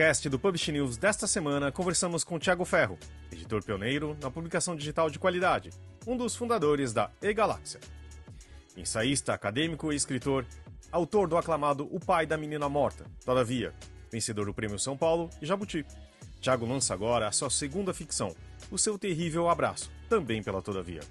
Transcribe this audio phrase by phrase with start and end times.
[0.00, 2.98] podcast do Publish News desta semana, conversamos com Tiago Ferro,
[3.30, 5.68] editor pioneiro na publicação digital de qualidade,
[6.06, 7.80] um dos fundadores da E-Galáxia.
[8.74, 10.46] Ensaísta, acadêmico e escritor,
[10.90, 13.74] autor do aclamado O Pai da Menina Morta, Todavia,
[14.10, 15.84] vencedor do Prêmio São Paulo e Jabuti.
[16.40, 18.34] Tiago lança agora a sua segunda ficção,
[18.70, 21.02] O Seu Terrível Abraço, também pela Todavia.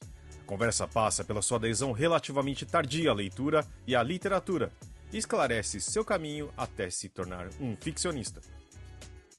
[0.00, 4.72] A conversa passa pela sua adesão relativamente tardia à leitura e à literatura,
[5.12, 8.40] esclarece seu caminho até se tornar um ficcionista.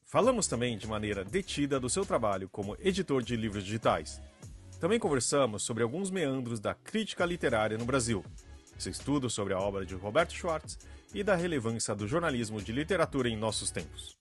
[0.05, 4.21] Falamos também de maneira detida do seu trabalho como editor de livros digitais.
[4.80, 8.25] Também conversamos sobre alguns meandros da crítica literária no Brasil,
[8.77, 10.77] seu estudo sobre a obra de Roberto Schwartz
[11.13, 14.17] e da relevância do jornalismo de literatura em nossos tempos.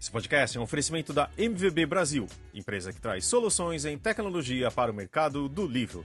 [0.00, 4.90] Esse podcast é um oferecimento da MVB Brasil, empresa que traz soluções em tecnologia para
[4.90, 6.04] o mercado do livro.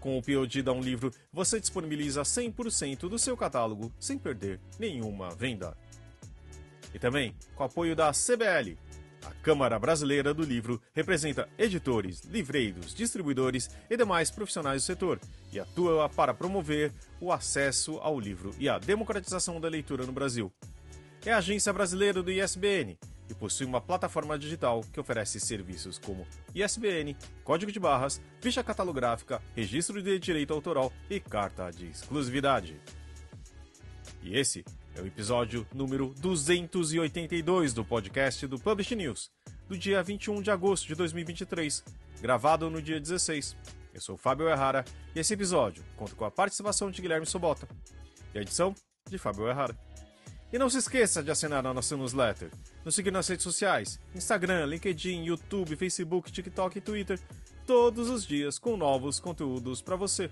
[0.00, 5.30] Com o POD da Um Livro, você disponibiliza 100% do seu catálogo sem perder nenhuma
[5.30, 5.76] venda.
[6.94, 8.76] E também com o apoio da CBL.
[9.24, 15.20] A Câmara Brasileira do Livro representa editores, livreiros, distribuidores e demais profissionais do setor
[15.52, 20.52] e atua para promover o acesso ao livro e a democratização da leitura no Brasil.
[21.26, 22.96] É a agência brasileira do ISBN
[23.28, 29.42] e possui uma plataforma digital que oferece serviços como ISBN, código de barras, ficha catalográfica,
[29.54, 32.80] registro de direito autoral e carta de exclusividade.
[34.22, 39.30] E esse é o episódio número 282 do podcast do Publish News,
[39.68, 41.84] do dia 21 de agosto de 2023,
[42.20, 43.56] gravado no dia 16.
[43.94, 47.68] Eu sou Fábio Errara e esse episódio conta com a participação de Guilherme Sobota
[48.34, 48.74] e a edição
[49.08, 49.87] de Fábio Errara.
[50.50, 52.50] E não se esqueça de assinar a nossa newsletter,
[52.82, 57.20] nos seguir nas redes sociais, Instagram, LinkedIn, YouTube, Facebook, TikTok e Twitter,
[57.66, 60.30] todos os dias com novos conteúdos para você.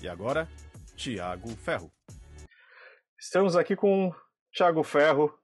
[0.00, 0.48] E agora,
[0.94, 1.90] Tiago Ferro.
[3.18, 4.14] Estamos aqui com
[4.52, 5.36] Tiago Ferro,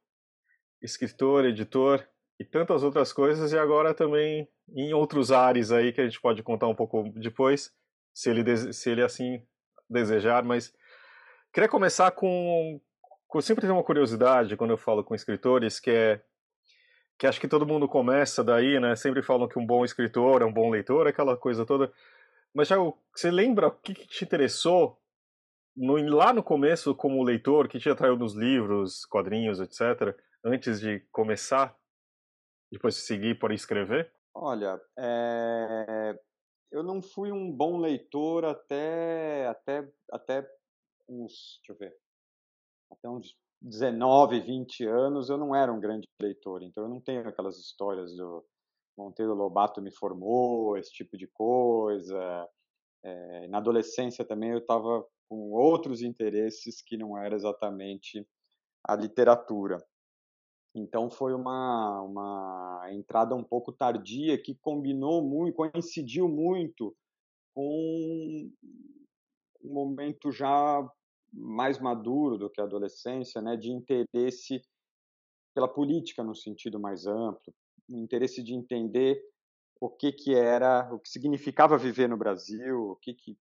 [0.80, 2.06] escritor, editor
[2.38, 6.40] e tantas outras coisas, e agora também em outros ares aí que a gente pode
[6.40, 7.72] contar um pouco depois,
[8.14, 9.44] se ele, se ele assim
[9.90, 10.72] desejar, mas
[11.52, 12.80] queria começar com
[13.34, 16.22] eu sempre tenho uma curiosidade quando eu falo com escritores que é
[17.18, 18.94] que acho que todo mundo começa daí, né?
[18.94, 21.90] Sempre falam que um bom escritor é um bom leitor, aquela coisa toda.
[22.54, 22.76] Mas já
[23.14, 25.00] você lembra o que, que te interessou
[25.76, 31.00] no, lá no começo como leitor, que te atraiu nos livros, quadrinhos, etc., antes de
[31.10, 31.76] começar,
[32.70, 34.12] depois de seguir por escrever?
[34.34, 36.18] Olha, é...
[36.70, 40.46] eu não fui um bom leitor até até até
[41.08, 41.96] uns, deixa eu ver,
[42.90, 47.26] até uns 19, 20 anos, eu não era um grande leitor, então eu não tenho
[47.26, 48.44] aquelas histórias do
[48.96, 52.48] Monteiro Lobato me formou, esse tipo de coisa.
[53.04, 58.26] É, na adolescência também eu estava com outros interesses que não era exatamente
[58.84, 59.84] a literatura.
[60.74, 66.94] Então foi uma, uma entrada um pouco tardia que combinou muito, coincidiu muito
[67.54, 68.50] com
[69.62, 70.86] um momento já
[71.36, 74.62] mais maduro do que a adolescência, né, de interesse
[75.54, 77.54] pela política no sentido mais amplo,
[77.88, 79.22] interesse de entender
[79.80, 83.38] o que que era, o que significava viver no Brasil, o que que,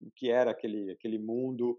[0.00, 1.78] o que era aquele aquele mundo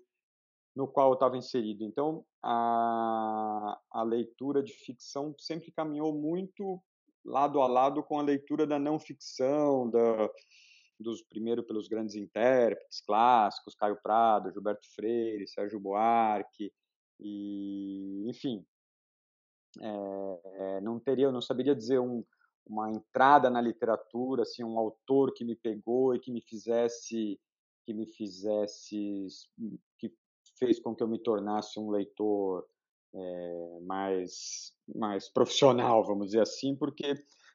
[0.76, 1.84] no qual eu estava inserido.
[1.84, 6.82] Então, a, a leitura de ficção sempre caminhou muito
[7.24, 10.30] lado a lado com a leitura da não ficção, da,
[11.04, 16.72] dos primeiro pelos grandes intérpretes clássicos, Caio Prado, Gilberto Freire, Sérgio Buarque,
[17.20, 18.66] e enfim,
[19.82, 22.24] é, não teria, não saberia dizer um,
[22.66, 27.40] uma entrada na literatura, assim, um autor que me pegou e que me fizesse,
[27.86, 29.28] que me fizesse,
[30.00, 30.12] que
[30.58, 32.66] fez com que eu me tornasse um leitor
[33.14, 37.14] é, mais mais profissional, vamos dizer assim, porque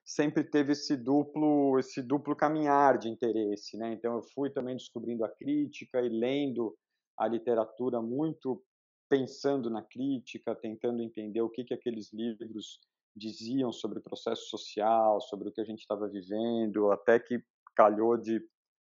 [0.09, 3.93] sempre teve esse duplo esse duplo caminhar de interesse, né?
[3.93, 6.75] Então eu fui também descobrindo a crítica e lendo
[7.19, 8.65] a literatura muito
[9.07, 12.81] pensando na crítica, tentando entender o que que aqueles livros
[13.15, 17.43] diziam sobre o processo social, sobre o que a gente estava vivendo, até que
[17.77, 18.41] calhou de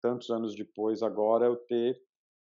[0.02, 2.00] tantos anos depois agora eu ter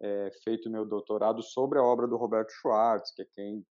[0.03, 3.65] é, feito meu doutorado sobre a obra do Roberto Schwartz, que é quem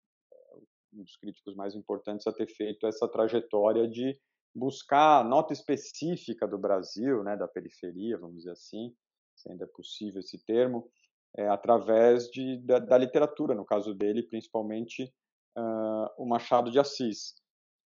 [0.91, 4.19] um dos críticos mais importantes a ter feito essa trajetória de
[4.53, 8.95] buscar nota específica do Brasil, né, da periferia, vamos dizer assim,
[9.35, 10.89] se ainda é possível esse termo,
[11.37, 15.03] é, através de, da, da, literatura, no caso dele, principalmente
[15.57, 17.35] uh, o Machado de Assis.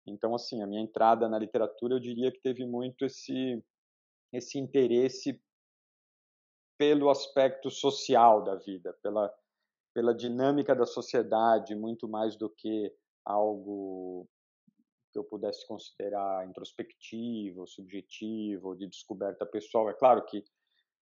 [0.07, 3.63] Então, assim, a minha entrada na literatura, eu diria que teve muito esse,
[4.31, 5.41] esse interesse
[6.77, 9.33] pelo aspecto social da vida, pela,
[9.93, 12.93] pela dinâmica da sociedade, muito mais do que
[13.25, 14.27] algo
[15.15, 19.89] que eu pudesse considerar introspectivo, subjetivo, de descoberta pessoal.
[19.89, 20.43] É claro que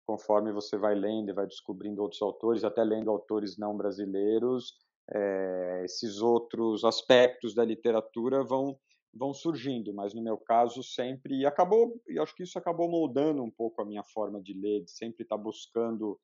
[0.06, 4.74] conforme você vai lendo e vai descobrindo outros autores, até lendo autores não brasileiros,
[5.10, 8.78] é, esses outros aspectos da literatura vão
[9.16, 13.44] vão surgindo, mas no meu caso sempre e acabou, e acho que isso acabou moldando
[13.44, 16.18] um pouco a minha forma de ler, de sempre estar buscando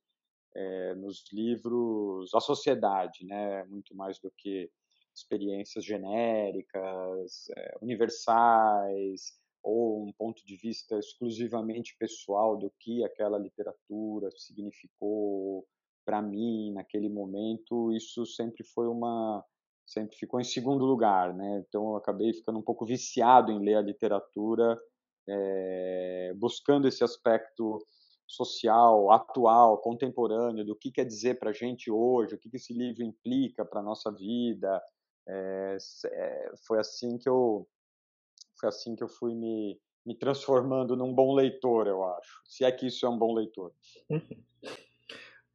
[0.57, 4.69] é, nos livros a sociedade, né, muito mais do que
[5.15, 14.31] experiências genéricas, é, universais, ou um ponto de vista exclusivamente pessoal do que aquela literatura
[14.37, 15.67] significou
[16.05, 19.45] para mim naquele momento, isso sempre foi uma
[19.87, 21.65] sempre ficou em segundo lugar, né?
[21.67, 24.79] Então eu acabei ficando um pouco viciado em ler a literatura,
[25.29, 27.85] é, buscando esse aspecto
[28.27, 32.73] social, atual, contemporâneo, do que quer dizer para a gente hoje, o que, que esse
[32.73, 34.81] livro implica para a nossa vida.
[35.33, 37.69] É, é, foi assim que eu
[38.59, 42.43] foi assim que eu fui me, me transformando num bom leitor, eu acho.
[42.45, 43.73] Se é que isso é um bom leitor.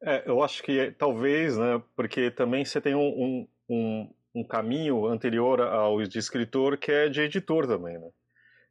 [0.02, 1.82] É, eu acho que talvez, né?
[1.96, 7.22] Porque também você tem um, um, um caminho anterior ao de escritor que é de
[7.22, 8.10] editor também, né?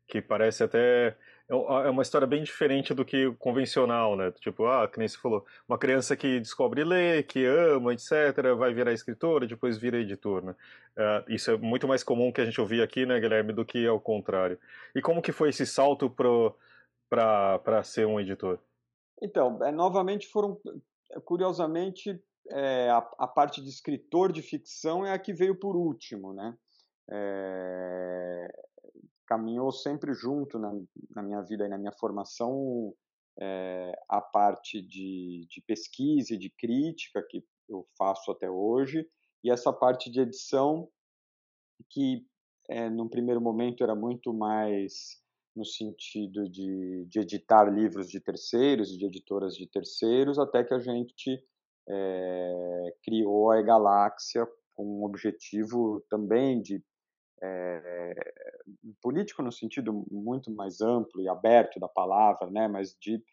[0.07, 4.31] Que parece até é, é uma história bem diferente do que convencional, né?
[4.31, 8.73] Tipo, ah, que nem você falou, uma criança que descobre ler, que ama, etc., vai
[8.73, 10.55] virar escritora, depois vira editor, né?
[10.97, 13.85] Uh, isso é muito mais comum que a gente ouvir aqui, né, Guilherme, do que
[13.85, 14.57] ao contrário.
[14.95, 18.59] E como que foi esse salto para ser um editor?
[19.21, 20.59] Então, é, novamente foram,
[21.25, 22.19] curiosamente,
[22.49, 26.55] é, a, a, parte de escritor de ficção é a que veio por último, né?
[27.09, 28.47] É,
[29.25, 30.73] caminhou sempre junto na,
[31.11, 32.93] na, minha vida e na minha formação
[33.39, 39.07] é, a parte de, de pesquisa e de crítica que eu faço até hoje
[39.43, 40.89] e essa parte de edição
[41.89, 42.25] que
[42.69, 45.21] é, num primeiro momento era muito mais
[45.55, 50.79] no sentido de, de editar livros de terceiros, de editoras de terceiros, até que a
[50.79, 51.41] gente
[51.87, 56.83] é, criou a E-Galáxia com um objetivo também de
[57.41, 58.33] é,
[59.01, 63.23] político no sentido muito mais amplo e aberto da palavra, né, mas de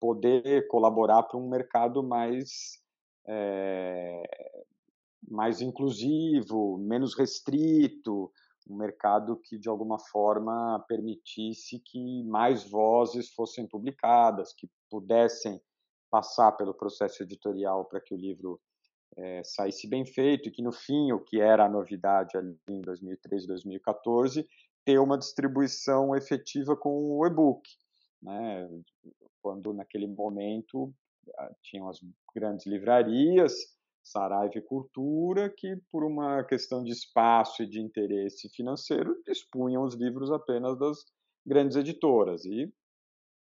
[0.00, 2.80] poder colaborar para um mercado mais
[3.26, 4.22] é,
[5.28, 8.32] mais inclusivo, menos restrito,
[8.68, 15.60] um mercado que de alguma forma permitisse que mais vozes fossem publicadas, que pudessem
[16.10, 18.60] passar pelo processo editorial para que o livro
[19.16, 22.80] é, saísse bem feito e que no fim o que era a novidade ali em
[22.80, 24.46] 2013 2014
[24.84, 27.62] ter uma distribuição efetiva com o e-book
[28.22, 28.68] né?
[29.40, 30.92] Quando naquele momento
[31.36, 31.98] ah, tinham as
[32.34, 33.54] grandes livrarias
[34.02, 39.94] Saraiva e Cultura que por uma questão de espaço e de interesse financeiro dispunham os
[39.94, 40.98] livros apenas das
[41.46, 42.44] grandes editoras.
[42.44, 42.72] E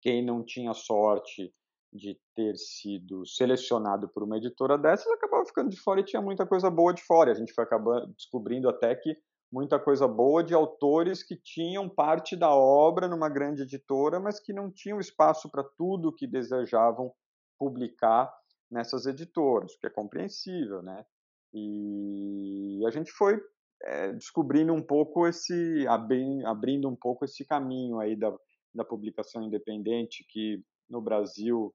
[0.00, 1.53] quem não tinha sorte
[1.93, 6.47] de ter sido selecionado por uma editora dessas, acabava ficando de fora e tinha muita
[6.47, 7.31] coisa boa de fora.
[7.31, 9.17] A gente foi acabando descobrindo até que
[9.53, 14.53] muita coisa boa de autores que tinham parte da obra numa grande editora, mas que
[14.53, 17.13] não tinham espaço para tudo que desejavam
[17.59, 18.33] publicar
[18.71, 21.05] nessas editoras, o que é compreensível, né?
[21.53, 23.39] E a gente foi
[23.83, 28.35] é, descobrindo um pouco esse, abrindo um pouco esse caminho aí da,
[28.75, 31.75] da publicação independente que no Brasil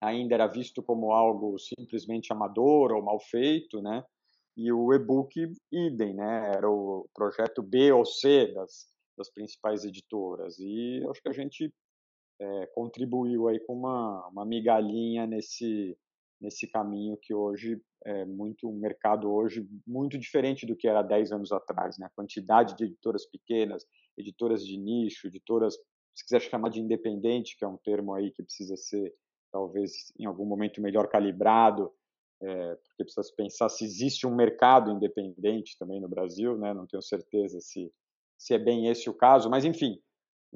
[0.00, 4.04] ainda era visto como algo simplesmente amador ou mal feito, né?
[4.56, 6.52] E o e-book, idem, né?
[6.54, 8.86] Era o projeto B ou C das,
[9.16, 10.58] das principais editoras.
[10.58, 11.72] E acho que a gente
[12.40, 15.96] é, contribuiu aí com uma, uma migalhinha nesse,
[16.40, 21.32] nesse caminho que hoje é muito um mercado hoje muito diferente do que era 10
[21.32, 22.06] anos atrás, né?
[22.06, 23.84] A quantidade de editoras pequenas,
[24.16, 25.76] editoras de nicho, editoras,
[26.14, 29.14] se quiser chamar de independente, que é um termo aí que precisa ser
[29.50, 31.92] talvez em algum momento melhor calibrado,
[32.40, 36.72] é, porque precisa pensar se existe um mercado independente também no Brasil, né?
[36.72, 37.92] Não tenho certeza se
[38.38, 40.00] se é bem esse o caso, mas enfim,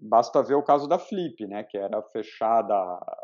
[0.00, 1.64] basta ver o caso da Flip, né?
[1.64, 2.74] Que era fechada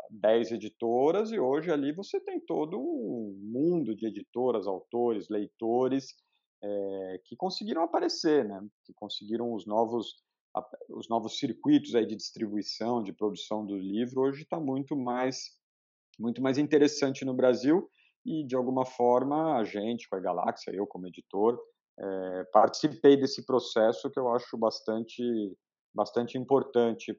[0.09, 6.13] 10 editoras e hoje ali você tem todo um mundo de editoras, autores, leitores
[6.61, 8.61] é, que conseguiram aparecer, né?
[8.85, 10.21] Que conseguiram os novos
[10.89, 15.58] os novos circuitos aí de distribuição, de produção do livro hoje está muito mais
[16.19, 17.89] muito mais interessante no Brasil
[18.25, 21.59] e de alguma forma a gente com a Galáxia, eu como editor,
[21.97, 25.23] é, participei desse processo que eu acho bastante
[25.93, 27.17] bastante importante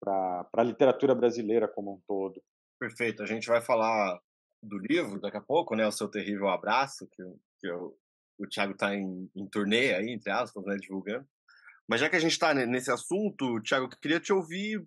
[0.00, 2.42] para a literatura brasileira como um todo.
[2.78, 3.22] Perfeito.
[3.22, 4.18] A gente vai falar
[4.62, 5.86] do livro daqui a pouco, né?
[5.86, 7.22] O seu terrível abraço que,
[7.58, 7.96] que eu,
[8.38, 11.26] o Thiago está em, em turnê aí, entre aspas, né, divulgando.
[11.88, 14.84] Mas já que a gente está nesse assunto, Thiago, eu queria te ouvir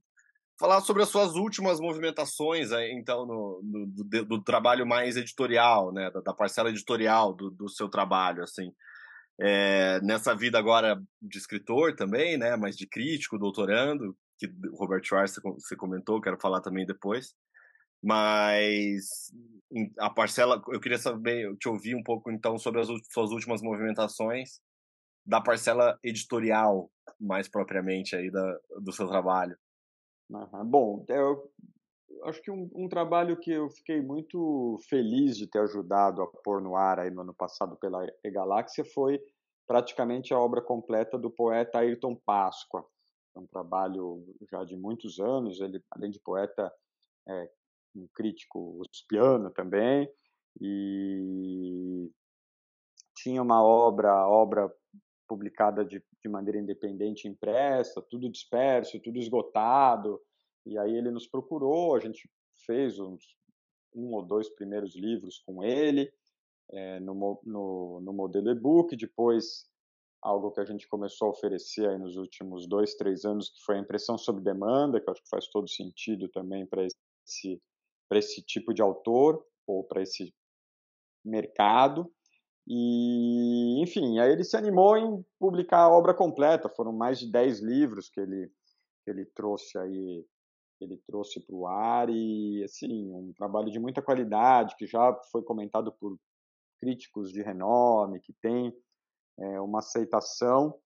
[0.60, 6.10] falar sobre as suas últimas movimentações, então, no, no do, do, trabalho mais editorial, né,
[6.12, 8.72] da, da parcela editorial do, do, seu trabalho, assim.
[9.41, 15.03] É, nessa vida agora de escritor também, né, mas de crítico, doutorando, que o Robert
[15.03, 17.33] Schwartz você comentou, quero falar também depois.
[18.03, 19.31] Mas
[19.98, 24.60] a parcela, eu queria saber, te ouvir um pouco então sobre as suas últimas movimentações
[25.25, 29.57] da parcela editorial, mais propriamente aí da, do seu trabalho.
[30.33, 30.65] Uhum.
[30.65, 31.51] Bom, eu
[32.23, 36.59] acho que um, um, trabalho que eu fiquei muito feliz de ter ajudado a pôr
[36.59, 39.21] no ar aí no ano passado pela E-Galáxia foi
[39.67, 42.83] praticamente a obra completa do poeta Ayrton Páscoa.
[43.35, 46.71] É um trabalho já de muitos anos, ele, além de poeta,
[47.27, 47.49] é
[47.95, 50.09] um crítico uspiano também,
[50.59, 52.09] e
[53.15, 54.71] tinha uma obra, obra
[55.33, 60.21] publicada de, de maneira independente impressa, tudo disperso, tudo esgotado.
[60.63, 62.29] E aí ele nos procurou, a gente
[62.65, 63.23] fez uns
[63.95, 66.11] um ou dois primeiros livros com ele
[66.71, 69.67] é, no, no, no modelo e-book, depois
[70.21, 73.75] algo que a gente começou a oferecer aí nos últimos dois, três anos, que foi
[73.75, 77.61] a impressão sob demanda, que eu acho que faz todo sentido também para esse,
[78.11, 80.33] esse tipo de autor ou para esse
[81.25, 82.11] mercado.
[82.67, 86.70] E, enfim, aí ele se animou em publicar a obra completa.
[86.70, 88.50] Foram mais de 10 livros que ele,
[89.03, 90.25] que ele trouxe aí
[90.84, 95.43] ele trouxe para o ar e assim um trabalho de muita qualidade que já foi
[95.43, 96.17] comentado por
[96.79, 98.74] críticos de renome que tem
[99.39, 100.77] é, uma aceitação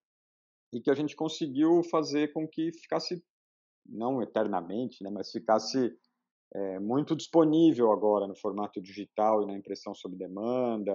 [0.73, 3.23] e que a gente conseguiu fazer com que ficasse
[3.85, 5.97] não eternamente né mas ficasse
[6.53, 10.93] é, muito disponível agora no formato digital e na impressão sob demanda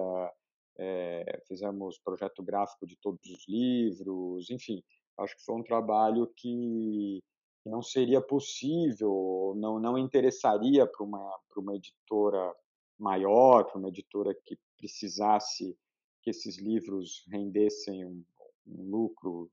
[0.77, 4.83] é, fizemos projeto gráfico de todos os livros, enfim,
[5.17, 7.21] acho que foi um trabalho que
[7.65, 12.53] não seria possível, não, não interessaria para uma, uma editora
[12.99, 15.77] maior, para uma editora que precisasse
[16.21, 18.23] que esses livros rendessem um,
[18.67, 19.49] um lucro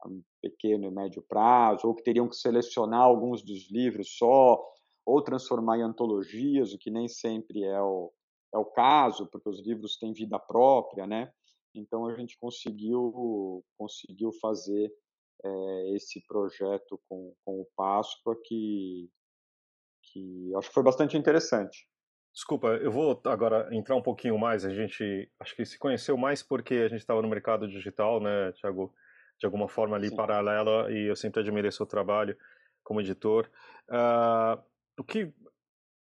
[0.00, 4.62] a um pequeno e médio prazo, ou que teriam que selecionar alguns dos livros só,
[5.06, 8.12] ou transformar em antologias, o que nem sempre é o,
[8.54, 11.32] é o caso, porque os livros têm vida própria, né?
[11.74, 14.92] Então a gente conseguiu conseguiu fazer
[15.44, 19.10] é, esse projeto com, com o Páscoa que
[20.04, 21.88] que acho que foi bastante interessante.
[22.32, 24.64] Desculpa, eu vou agora entrar um pouquinho mais.
[24.64, 28.52] A gente acho que se conheceu mais porque a gente estava no mercado digital, né,
[28.52, 28.94] Thiago?
[29.38, 30.16] De alguma forma ali Sim.
[30.16, 32.36] paralela e eu sempre admirei seu trabalho
[32.84, 33.50] como editor.
[33.88, 34.62] Uh,
[34.96, 35.32] o que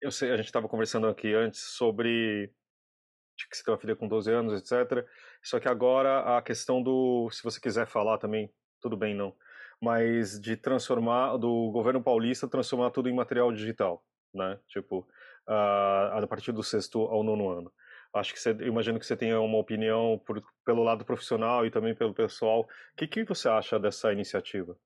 [0.02, 2.52] eu sei, a gente estava conversando aqui antes sobre
[3.50, 5.06] que você tem uma filha com 12 anos, etc.
[5.44, 9.36] Só que agora a questão do, se você quiser falar também, tudo bem, não.
[9.82, 14.04] Mas de transformar, do governo paulista, transformar tudo em material digital,
[14.34, 14.60] né?
[14.68, 15.00] Tipo,
[15.48, 17.72] uh, a partir do sexto ao nono ano.
[18.14, 21.96] Acho que você, imagino que você tenha uma opinião por, pelo lado profissional e também
[21.96, 22.62] pelo pessoal.
[22.62, 24.78] O que, que você acha dessa iniciativa?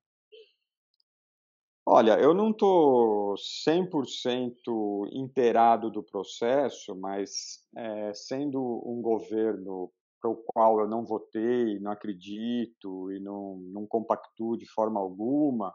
[1.88, 10.36] Olha, eu não estou 100% inteirado do processo, mas é, sendo um governo para o
[10.48, 15.72] qual eu não votei, não acredito e não, não compactuo de forma alguma,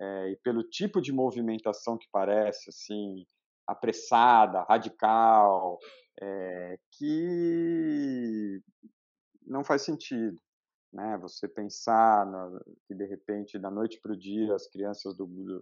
[0.00, 3.26] é, e pelo tipo de movimentação que parece, assim,
[3.66, 5.78] apressada, radical,
[6.22, 8.60] é, que
[9.44, 10.40] não faz sentido
[10.92, 11.16] né?
[11.18, 15.60] Você pensar no, que de repente da noite para o dia as crianças do, do,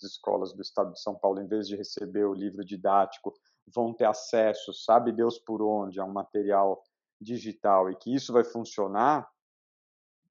[0.00, 3.34] das escolas do Estado de São Paulo, em vez de receber o livro didático,
[3.74, 6.82] vão ter acesso, sabe Deus por onde, a um material
[7.20, 9.28] digital e que isso vai funcionar,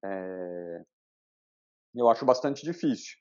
[0.04, 0.84] é,
[1.94, 3.16] eu acho bastante difícil.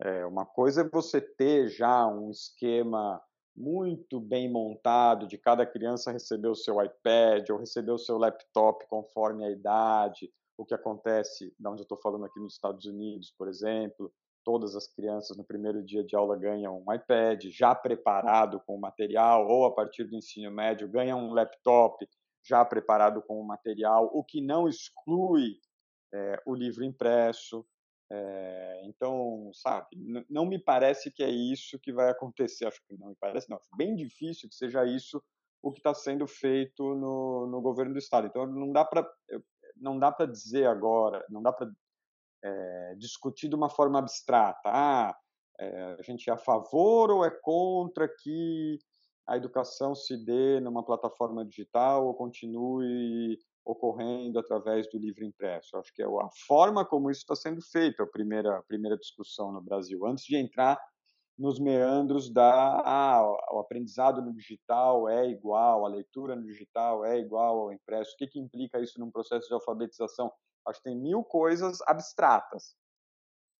[0.00, 3.22] É, uma coisa é você ter já um esquema
[3.56, 8.84] muito bem montado de cada criança receber o seu iPad ou receber o seu laptop
[8.88, 13.32] conforme a idade, o que acontece, da onde eu estou falando aqui nos Estados Unidos,
[13.36, 14.12] por exemplo,
[14.44, 18.80] todas as crianças no primeiro dia de aula ganham um iPad já preparado com o
[18.80, 22.06] material, ou a partir do ensino médio ganham um laptop
[22.44, 25.56] já preparado com o material, o que não exclui
[26.12, 27.66] é, o livro impresso.
[28.12, 29.86] É, então, sabe,
[30.28, 32.66] não me parece que é isso que vai acontecer.
[32.66, 33.56] Acho que não me parece, não.
[33.56, 35.22] Acho bem difícil que seja isso
[35.62, 38.26] o que está sendo feito no, no governo do estado.
[38.26, 39.10] Então, não dá para
[39.84, 41.70] não dá para dizer agora, não dá para
[42.42, 44.62] é, discutir de uma forma abstrata.
[44.66, 45.16] Ah,
[45.60, 48.78] é, a gente é a favor ou é contra que
[49.26, 55.76] a educação se dê numa plataforma digital ou continue ocorrendo através do livro impresso.
[55.76, 59.52] Acho que é a forma como isso está sendo feito, a primeira, a primeira discussão
[59.52, 60.78] no Brasil, antes de entrar
[61.36, 63.22] nos meandros da ah,
[63.52, 68.12] o aprendizado no digital é igual, a leitura no digital é igual ao impresso.
[68.12, 70.32] O que, que implica isso num processo de alfabetização?
[70.66, 72.76] Acho que tem mil coisas abstratas.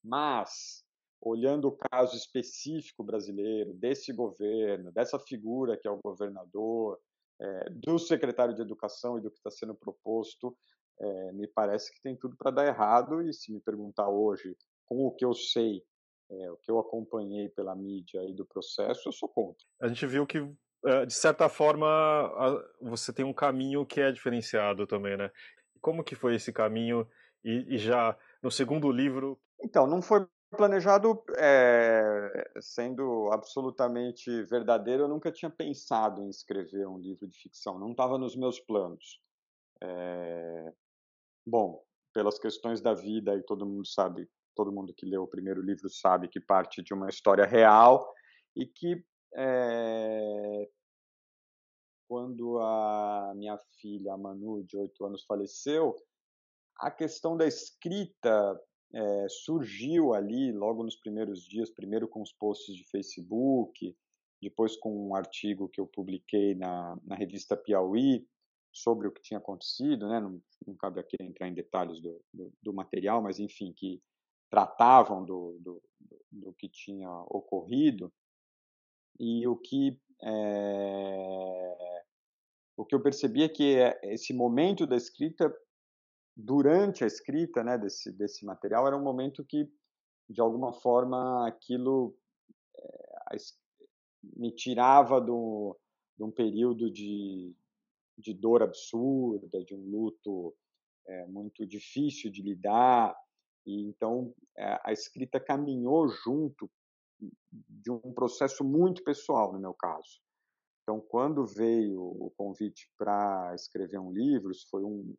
[0.02, 0.84] Mas,
[1.20, 6.98] olhando o caso específico brasileiro, desse governo, dessa figura que é o governador,
[7.40, 10.56] é, do secretário de Educação e do que está sendo proposto,
[11.00, 13.20] é, me parece que tem tudo para dar errado.
[13.22, 15.82] E se me perguntar hoje, com o que eu sei,
[16.30, 19.64] é, o que eu acompanhei pela mídia e do processo, eu sou contra.
[19.80, 20.38] A gente viu que,
[20.84, 21.86] é, de certa forma,
[22.80, 25.30] você tem um caminho que é diferenciado também, né?
[25.80, 27.06] Como que foi esse caminho?
[27.44, 29.38] E, e já no segundo livro.
[29.60, 30.26] Então, não foi
[30.56, 37.78] planejado, é, sendo absolutamente verdadeiro, eu nunca tinha pensado em escrever um livro de ficção,
[37.78, 39.20] não estava nos meus planos.
[39.82, 40.72] É,
[41.46, 45.62] bom, pelas questões da vida, e todo mundo sabe, todo mundo que leu o primeiro
[45.62, 48.06] livro sabe que parte de uma história real
[48.56, 49.04] e que
[49.36, 50.68] é,
[52.08, 55.96] quando a minha filha, a Manu, de oito anos, faleceu,
[56.78, 58.60] a questão da escrita
[58.94, 63.96] é, surgiu ali logo nos primeiros dias, primeiro com os posts de Facebook,
[64.40, 68.26] depois com um artigo que eu publiquei na, na revista Piauí
[68.72, 70.20] sobre o que tinha acontecido, né?
[70.20, 74.02] não, não cabe aqui entrar em detalhes do, do, do material, mas enfim, que
[74.54, 75.82] tratavam do, do,
[76.30, 78.12] do, que tinha ocorrido
[79.18, 82.04] e o que é,
[82.76, 85.52] o que eu percebi é que esse momento da escrita
[86.36, 89.68] durante a escrita né, desse, desse material era um momento que,
[90.28, 92.16] de alguma forma, aquilo
[92.76, 93.36] é,
[94.36, 95.76] me tirava do,
[96.16, 97.52] de um período de,
[98.16, 100.54] de dor absurda, de um luto
[101.06, 103.16] é, muito difícil de lidar.
[103.66, 106.70] E então é, a escrita caminhou junto
[107.50, 110.20] de um processo muito pessoal, no meu caso.
[110.82, 115.14] Então, quando veio o convite para escrever um livro, isso foi um,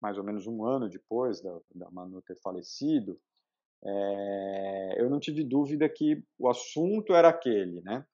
[0.00, 3.18] mais ou menos um ano depois da, da Manu ter falecido,
[3.84, 8.06] é, eu não tive dúvida que o assunto era aquele, né?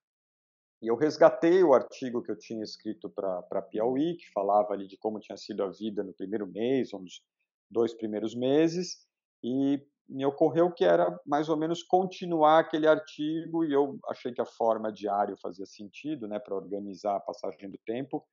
[0.81, 4.97] E eu resgatei o artigo que eu tinha escrito para Piauí, que falava ali de
[4.97, 7.21] como tinha sido a vida no primeiro mês, ou nos
[7.69, 9.05] dois primeiros meses,
[9.43, 14.41] e me ocorreu que era mais ou menos continuar aquele artigo, e eu achei que
[14.41, 18.25] a forma diário fazia sentido, né, para organizar a passagem do tempo,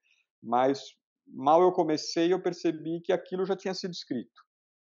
[0.43, 4.43] mas mal eu comecei, eu percebi que aquilo já tinha sido escrito.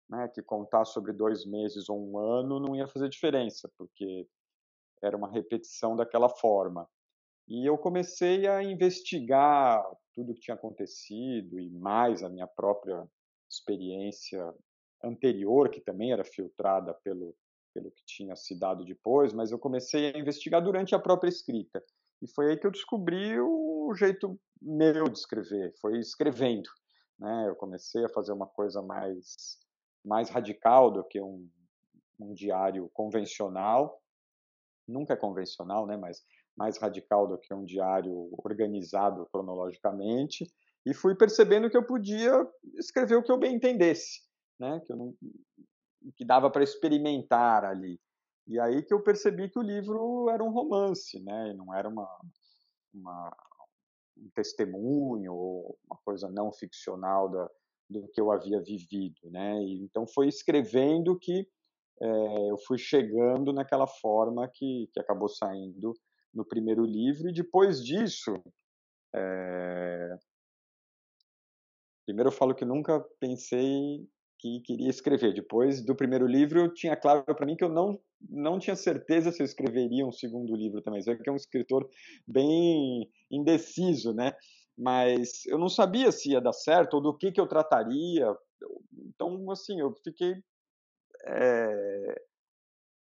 [0.09, 0.29] Né?
[0.29, 4.27] Que contar sobre dois meses ou um ano não ia fazer diferença, porque
[5.03, 6.89] era uma repetição daquela forma.
[7.47, 9.83] E eu comecei a investigar
[10.15, 13.07] tudo o que tinha acontecido e mais a minha própria
[13.51, 14.55] experiência
[15.03, 17.35] anterior, que também era filtrada pelo,
[17.75, 21.83] pelo que tinha se dado depois, mas eu comecei a investigar durante a própria escrita.
[22.21, 26.69] E foi aí que eu descobri o jeito meu de escrever, foi escrevendo.
[27.19, 27.47] Né?
[27.49, 29.59] Eu comecei a fazer uma coisa mais,
[30.05, 31.49] mais radical do que um,
[32.21, 34.01] um diário convencional.
[34.87, 35.97] Nunca é convencional, né?
[35.97, 36.23] mas
[36.57, 40.45] mais radical do que um diário organizado cronologicamente.
[40.85, 42.33] E fui percebendo que eu podia
[42.77, 44.21] escrever o que eu bem entendesse,
[44.59, 44.81] né?
[44.85, 45.15] que, não,
[46.17, 48.01] que dava para experimentar ali.
[48.47, 51.51] E aí que eu percebi que o livro era um romance, né?
[51.51, 52.09] E não era uma,
[52.95, 53.37] uma
[54.17, 57.49] um testemunho ou uma coisa não ficcional da,
[57.89, 59.63] do que eu havia vivido, né?
[59.63, 61.47] E, então foi escrevendo que
[62.01, 65.93] é, eu fui chegando naquela forma que, que acabou saindo
[66.33, 68.33] no primeiro livro e depois disso
[69.15, 70.17] é...
[72.05, 75.35] primeiro eu falo que nunca pensei que queria escrever.
[75.35, 79.41] Depois do primeiro livro, tinha claro para mim que eu não não tinha certeza se
[79.43, 81.01] eu escreveria um segundo livro também.
[81.01, 81.89] Você que é um escritor
[82.27, 84.33] bem indeciso, né?
[84.77, 88.27] Mas eu não sabia se ia dar certo ou do que que eu trataria.
[88.93, 90.35] Então, assim, eu fiquei
[91.27, 92.23] é,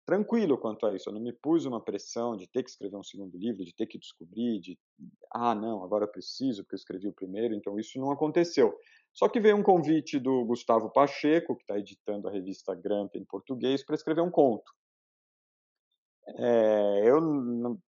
[0.06, 1.10] tranquilo quanto a isso.
[1.10, 3.86] Eu não me pus uma pressão de ter que escrever um segundo livro, de ter
[3.86, 4.78] que descobrir, de
[5.30, 7.54] ah, não, agora eu preciso porque eu escrevi o primeiro.
[7.54, 8.74] Então isso não aconteceu.
[9.18, 13.24] Só que veio um convite do Gustavo Pacheco, que está editando a revista Granta em
[13.24, 14.72] português, para escrever um conto.
[16.36, 17.80] É, eu,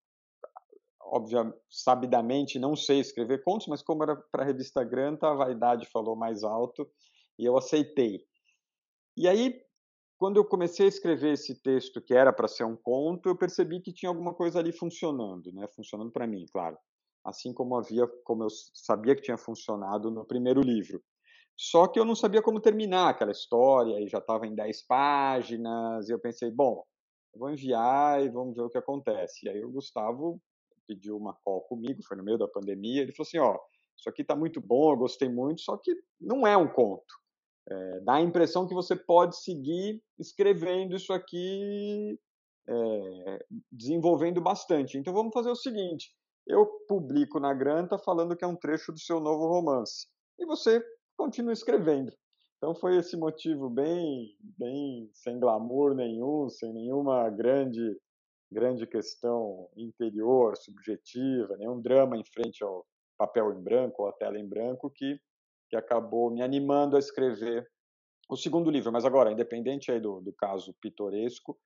[1.00, 5.86] obviamente, sabidamente não sei escrever contos, mas como era para a revista Granta, a vaidade
[5.86, 6.90] falou mais alto
[7.38, 8.24] e eu aceitei.
[9.16, 9.62] E aí
[10.18, 13.80] quando eu comecei a escrever esse texto que era para ser um conto, eu percebi
[13.80, 15.66] que tinha alguma coisa ali funcionando, né?
[15.68, 16.76] Funcionando para mim, claro.
[17.24, 21.00] Assim como havia, como eu sabia que tinha funcionado no primeiro livro.
[21.62, 26.08] Só que eu não sabia como terminar aquela história, e já estava em 10 páginas,
[26.08, 26.82] e eu pensei, bom,
[27.36, 29.44] vou enviar e vamos ver o que acontece.
[29.44, 30.40] E aí o Gustavo
[30.86, 33.58] pediu uma call comigo, foi no meio da pandemia, ele falou assim, ó,
[33.94, 37.04] isso aqui está muito bom, eu gostei muito, só que não é um conto.
[37.68, 42.18] É, dá a impressão que você pode seguir escrevendo isso aqui,
[42.66, 44.96] é, desenvolvendo bastante.
[44.96, 46.10] Então vamos fazer o seguinte:
[46.46, 50.82] eu publico na Granta falando que é um trecho do seu novo romance e você
[51.20, 52.10] continua escrevendo.
[52.56, 57.98] Então foi esse motivo bem, bem sem glamour nenhum, sem nenhuma grande,
[58.50, 62.86] grande questão interior, subjetiva, nenhum drama em frente ao
[63.18, 65.20] papel em branco ou à tela em branco que
[65.68, 67.64] que acabou me animando a escrever
[68.28, 68.90] o segundo livro.
[68.90, 71.56] Mas agora, independente aí do, do caso pitoresco,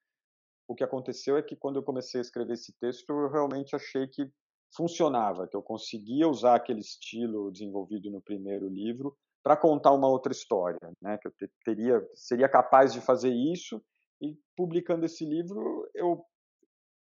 [0.68, 4.06] o que aconteceu é que quando eu comecei a escrever esse texto, eu realmente achei
[4.06, 4.30] que
[4.76, 10.32] funcionava, que eu conseguia usar aquele estilo desenvolvido no primeiro livro para contar uma outra
[10.32, 11.18] história, né?
[11.18, 13.80] Que eu teria, seria capaz de fazer isso
[14.20, 16.24] e publicando esse livro eu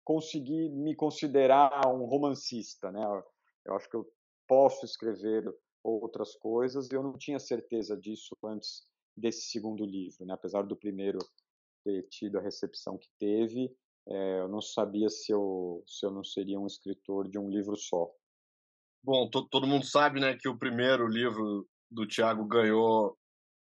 [0.05, 3.05] consegui me considerar um romancista, né?
[3.67, 4.09] Eu acho que eu
[4.47, 5.45] posso escrever
[5.83, 6.91] outras coisas.
[6.91, 10.33] Eu não tinha certeza disso antes desse segundo livro, né?
[10.33, 11.19] apesar do primeiro
[11.85, 13.75] ter tido a recepção que teve,
[14.09, 17.77] é, eu não sabia se eu, se eu não seria um escritor de um livro
[17.77, 18.11] só.
[19.03, 23.17] Bom, todo mundo sabe né, que o primeiro livro do Tiago ganhou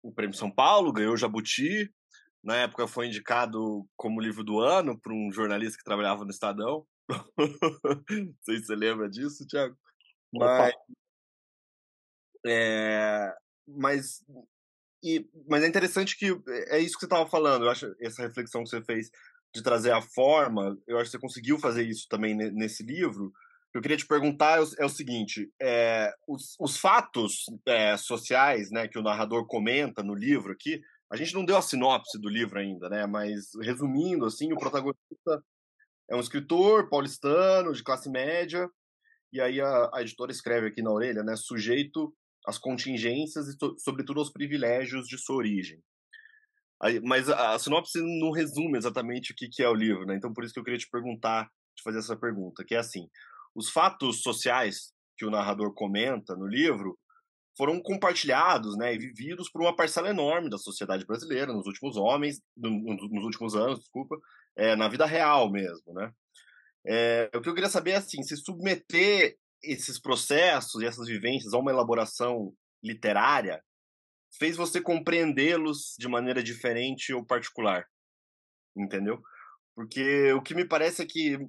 [0.01, 1.91] o Prêmio São Paulo, ganhou o Jabuti.
[2.43, 6.85] Na época foi indicado como livro do ano por um jornalista que trabalhava no Estadão.
[7.37, 9.77] não sei se você lembra disso, Tiago.
[10.33, 10.73] Mas,
[12.45, 13.33] é,
[13.67, 14.25] mas,
[15.03, 16.27] e, mas é interessante que
[16.67, 17.65] é isso que você estava falando.
[17.65, 19.09] Eu acho essa reflexão que você fez
[19.53, 23.31] de trazer a forma, eu acho que você conseguiu fazer isso também nesse livro.
[23.77, 28.71] Eu queria te perguntar é o, é o seguinte: é, os, os, fatos é, sociais,
[28.71, 32.27] né, que o narrador comenta no livro aqui, a gente não deu a sinopse do
[32.27, 33.05] livro ainda, né?
[33.05, 35.43] Mas resumindo, assim, o protagonista
[36.09, 38.67] é um escritor paulistano de classe média
[39.31, 41.35] e aí a, a editora escreve aqui na orelha, né?
[41.35, 42.11] Sujeito
[42.47, 45.79] as contingências e, sobretudo, os privilégios de sua origem.
[47.03, 50.15] Mas a sinopse não resume exatamente o que é o livro, né?
[50.15, 53.07] Então, por isso que eu queria te perguntar, te fazer essa pergunta, que é assim:
[53.57, 56.97] os fatos sociais que o narrador comenta no livro
[57.57, 62.39] foram compartilhados, né, e vividos por uma parcela enorme da sociedade brasileira nos últimos homens,
[62.55, 64.15] nos últimos anos, desculpa,
[64.55, 66.13] é, na vida real mesmo, né?
[66.85, 71.51] É, o que eu queria saber é assim, se submeter esses processos e essas vivências
[71.51, 73.59] a uma elaboração literária
[74.37, 77.87] fez você compreendê-los de maneira diferente ou particular.
[78.77, 79.19] Entendeu?
[79.75, 81.39] Porque o que me parece é que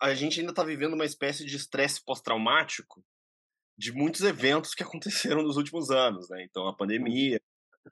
[0.00, 3.04] a gente ainda está vivendo uma espécie de estresse pós-traumático
[3.76, 6.44] de muitos eventos que aconteceram nos últimos anos, né?
[6.44, 7.40] Então, a pandemia,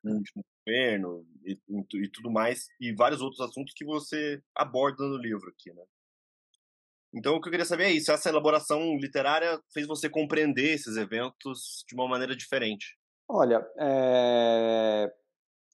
[0.04, 1.58] o último governo e,
[1.94, 5.82] e, tudo mais, e vários outros assuntos que você aborda no livro aqui, né?
[7.14, 10.96] Então, o que eu queria saber é isso: essa elaboração literária fez você compreender esses
[10.96, 12.98] eventos de uma maneira diferente?
[13.28, 15.12] Olha, é...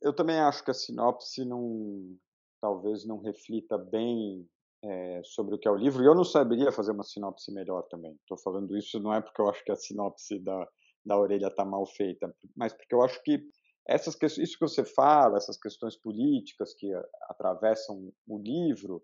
[0.03, 2.17] eu também acho que a sinopse não,
[2.61, 4.49] talvez não reflita bem
[4.83, 6.03] é, sobre o que é o livro.
[6.03, 8.13] E eu não saberia fazer uma sinopse melhor também.
[8.21, 10.69] Estou falando isso não é porque eu acho que a sinopse da,
[11.05, 13.43] da orelha está mal feita, mas porque eu acho que
[13.87, 19.03] essas isso que você fala, essas questões políticas que atravessam o livro,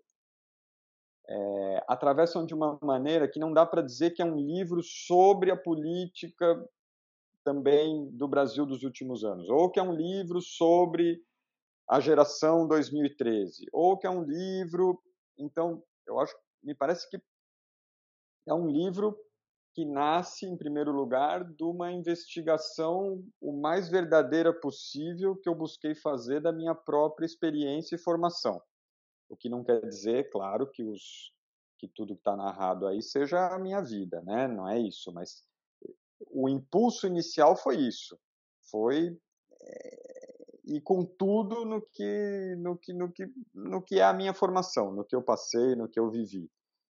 [1.27, 5.51] é, atravessam de uma maneira que não dá para dizer que é um livro sobre
[5.51, 6.63] a política
[7.43, 11.19] também do Brasil dos últimos anos, ou que é um livro sobre
[11.87, 15.01] a geração 2013, ou que é um livro.
[15.37, 17.21] Então, eu acho, me parece que
[18.47, 19.17] é um livro
[19.73, 25.93] que nasce, em primeiro lugar, de uma investigação o mais verdadeira possível que eu busquei
[25.93, 28.61] fazer da minha própria experiência e formação.
[29.27, 31.33] O que não quer dizer, claro, que, os,
[31.77, 34.47] que tudo que está narrado aí seja a minha vida, né?
[34.47, 35.43] Não é isso, mas
[36.31, 38.17] o impulso inicial foi isso.
[38.71, 39.19] Foi
[39.61, 40.14] é,
[40.67, 44.91] e com tudo no que, no, que, no, que, no que é a minha formação,
[44.91, 46.49] no que eu passei, no que eu vivi.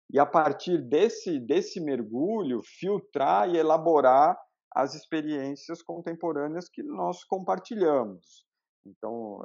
[0.09, 4.39] E a partir desse, desse mergulho, filtrar e elaborar
[4.73, 8.45] as experiências contemporâneas que nós compartilhamos.
[8.85, 9.43] Então,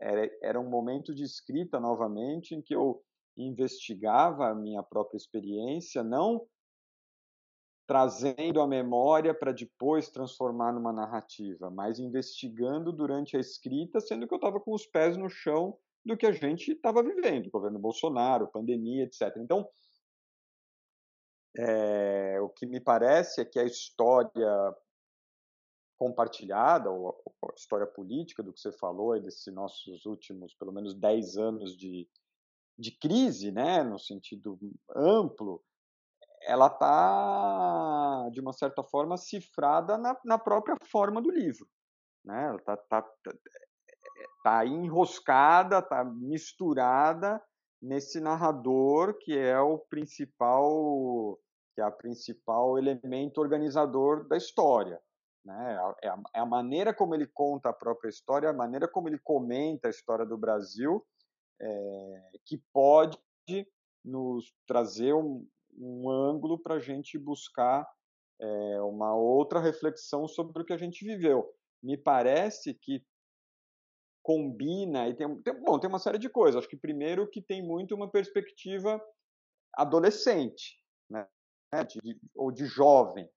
[0.00, 3.02] era, era um momento de escrita novamente em que eu
[3.36, 6.46] investigava a minha própria experiência, não
[7.86, 14.32] trazendo a memória para depois transformar numa narrativa, mas investigando durante a escrita, sendo que
[14.32, 18.48] eu estava com os pés no chão do que a gente estava vivendo, governo Bolsonaro,
[18.48, 19.36] pandemia, etc.
[19.38, 19.68] Então,
[21.56, 24.74] é, o que me parece é que a história
[25.96, 31.36] compartilhada, ou a história política do que você falou, desses nossos últimos, pelo menos, 10
[31.36, 32.08] anos de,
[32.78, 34.58] de crise, né, no sentido
[34.94, 35.62] amplo,
[36.46, 41.66] ela está, de uma certa forma, cifrada na, na, própria forma do livro.
[42.24, 42.46] Né?
[42.46, 43.32] Ela está tá, tá,
[44.42, 47.42] tá enroscada, está misturada
[47.82, 51.38] nesse narrador que é o principal
[51.74, 55.00] que é a principal elemento organizador da história.
[55.44, 55.94] Né?
[56.02, 59.18] É, a, é a maneira como ele conta a própria história, a maneira como ele
[59.18, 61.04] comenta a história do Brasil,
[61.60, 63.18] é, que pode
[64.04, 65.46] nos trazer um,
[65.78, 67.88] um ângulo para a gente buscar
[68.40, 71.52] é, uma outra reflexão sobre o que a gente viveu.
[71.82, 73.04] Me parece que
[74.22, 76.58] combina e tem, tem, bom tem uma série de coisas.
[76.58, 79.00] Acho que primeiro que tem muito uma perspectiva
[79.74, 81.26] adolescente, né,
[81.88, 83.28] de, ou de jovem,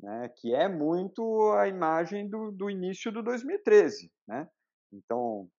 [0.00, 4.48] né, que é muito a imagem do, do início do 2013, né.
[4.92, 5.50] Então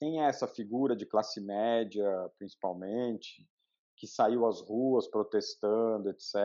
[0.00, 2.06] quem é essa figura de classe média,
[2.38, 3.44] principalmente,
[3.98, 6.36] que saiu às ruas protestando, etc.,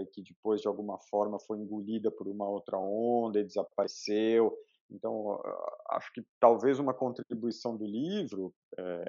[0.00, 4.56] e que depois, de alguma forma, foi engolida por uma outra onda e desapareceu.
[4.90, 5.40] Então,
[5.90, 9.04] acho que talvez uma contribuição do livro é,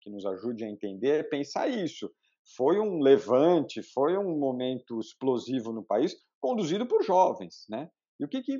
[0.00, 2.10] que nos ajude a entender é pensar isso.
[2.56, 7.90] Foi um levante, foi um momento explosivo no país, conduzido por jovens, né?
[8.20, 8.58] E o que, que,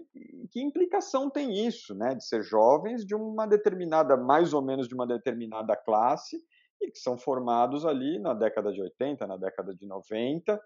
[0.53, 4.95] que, implicação tem isso, né, de ser jovens de uma determinada, mais ou menos de
[4.95, 6.41] uma determinada classe,
[6.81, 10.61] e que são formados ali na década de 80, na década de 90.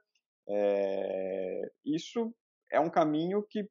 [0.49, 2.33] É, isso
[2.71, 3.69] é um caminho que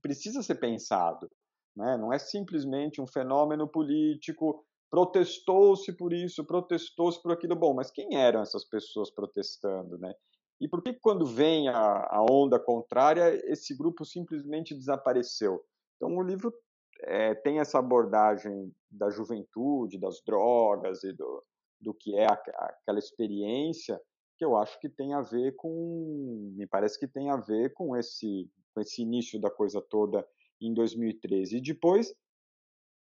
[0.00, 1.30] precisa ser pensado.
[1.76, 1.96] Né?
[1.96, 7.56] Não é simplesmente um fenômeno político, protestou-se por isso, protestou-se por aquilo.
[7.56, 9.98] Bom, mas quem eram essas pessoas protestando?
[9.98, 10.12] Né?
[10.60, 15.62] E por que quando vem a, a onda contrária, esse grupo simplesmente desapareceu?
[15.96, 16.52] Então o livro
[17.02, 21.44] é, tem essa abordagem da juventude, das drogas e do,
[21.80, 24.00] do que é a, aquela experiência
[24.36, 27.96] que eu acho que tem a ver com, me parece que tem a ver com
[27.96, 30.26] esse, com esse início da coisa toda
[30.60, 31.56] em 2013.
[31.56, 32.14] E depois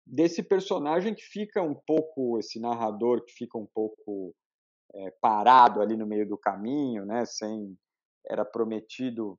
[0.06, 4.34] desse personagem que fica um pouco, esse narrador que fica um pouco
[4.94, 7.76] é, parado ali no meio do caminho, né, sem
[8.28, 9.38] era prometido,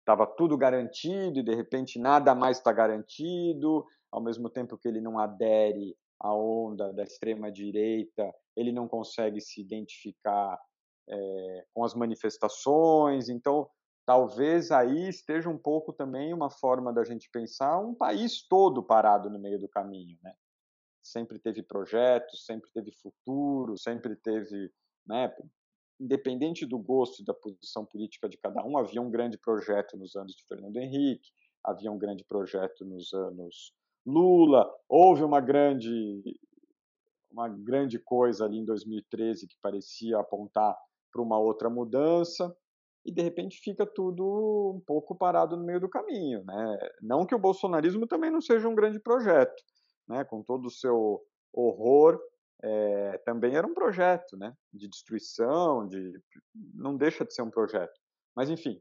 [0.00, 5.00] estava tudo garantido e de repente nada mais está garantido, ao mesmo tempo que ele
[5.00, 10.58] não adere à onda da extrema direita, ele não consegue se identificar
[11.08, 13.28] é, com as manifestações.
[13.28, 13.68] Então,
[14.06, 19.28] talvez aí esteja um pouco também uma forma da gente pensar um país todo parado
[19.28, 20.34] no meio do caminho, né?
[21.02, 24.72] Sempre teve projetos, sempre teve futuro, sempre teve,
[25.06, 25.34] né?
[26.00, 30.14] Independente do gosto e da posição política de cada um, havia um grande projeto nos
[30.16, 31.30] anos de Fernando Henrique,
[31.64, 33.74] havia um grande projeto nos anos
[34.06, 36.22] Lula, houve uma grande
[37.30, 40.74] uma grande coisa ali em 2013 que parecia apontar
[41.12, 42.56] para uma outra mudança
[43.04, 46.78] e de repente fica tudo um pouco parado no meio do caminho, né?
[47.02, 49.62] Não que o bolsonarismo também não seja um grande projeto,
[50.08, 50.24] né?
[50.24, 52.18] Com todo o seu horror,
[52.62, 54.54] é, também era um projeto, né?
[54.72, 56.12] De destruição, de
[56.74, 57.94] não deixa de ser um projeto.
[58.34, 58.80] Mas enfim,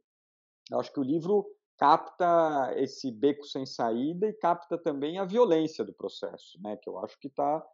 [0.73, 1.45] acho que o livro
[1.77, 6.77] capta esse beco sem saída e capta também a violência do processo, né?
[6.77, 7.65] Que eu acho que está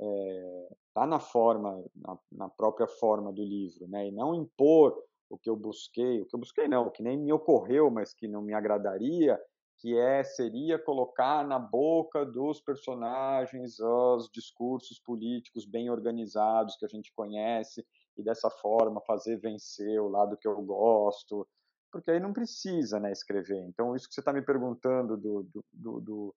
[0.00, 4.08] é, tá na forma, na, na, própria forma do livro, né?
[4.08, 4.96] E não impor
[5.28, 8.14] o que eu busquei, o que eu busquei não, o que nem me ocorreu, mas
[8.14, 9.38] que não me agradaria,
[9.78, 16.88] que é seria colocar na boca dos personagens os discursos políticos bem organizados que a
[16.88, 21.46] gente conhece e dessa forma fazer vencer o lado que eu gosto,
[21.90, 23.58] porque aí não precisa né, escrever.
[23.66, 26.34] Então, isso que você está me perguntando do, do, do, do,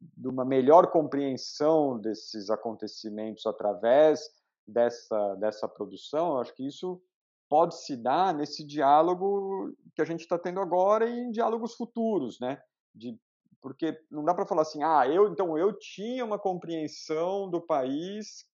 [0.00, 4.20] de uma melhor compreensão desses acontecimentos através
[4.66, 7.02] dessa, dessa produção, eu acho que isso
[7.48, 12.38] pode se dar nesse diálogo que a gente está tendo agora e em diálogos futuros,
[12.40, 12.62] né?
[12.94, 13.18] De
[13.62, 18.46] porque não dá para falar assim, ah, eu então eu tinha uma compreensão do país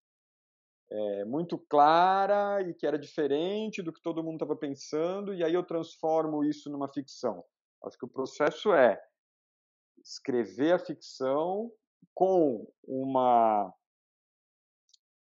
[0.91, 5.55] é, muito clara e que era diferente do que todo mundo estava pensando, e aí
[5.55, 7.45] eu transformo isso numa ficção.
[7.85, 9.01] Acho que o processo é
[9.99, 11.71] escrever a ficção
[12.15, 13.73] com uma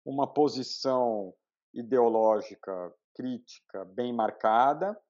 [0.04, 1.32] uma posição
[1.72, 5.00] ideológica crítica bem marcada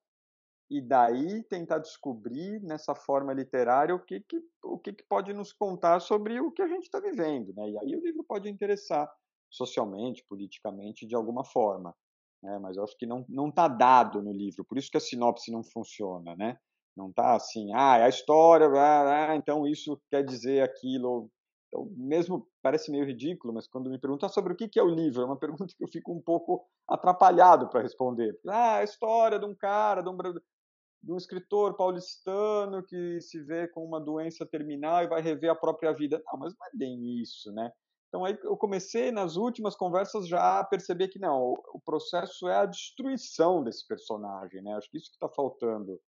[0.69, 5.51] e daí tentar descobrir nessa forma literária o que, que o que, que, pode nos
[5.51, 7.69] contar sobre o que a gente está vivendo, né?
[7.69, 9.11] E aí o livro pode interessar
[9.55, 11.95] socialmente, politicamente, de alguma forma,
[12.43, 12.59] né?
[12.59, 15.51] Mas eu acho que não não está dado no livro, por isso que a sinopse
[15.51, 16.57] não funciona, né?
[16.95, 21.29] Não está assim, ah, é a história, ah, ah, então isso quer dizer aquilo.
[21.67, 25.23] Então, mesmo parece meio ridículo, mas quando me perguntam sobre o que é o livro,
[25.23, 28.39] é uma pergunta que eu fico um pouco atrapalhado para responder.
[28.47, 33.67] Ah, a história de um cara, de um, de um escritor paulistano que se vê
[33.67, 36.21] com uma doença terminal e vai rever a própria vida.
[36.25, 37.71] Não, mas não é bem isso, né?
[38.15, 42.55] Então aí eu comecei nas últimas conversas já a perceber que não, o processo é
[42.55, 44.73] a destruição desse personagem, né?
[44.73, 45.99] Acho que isso que está faltando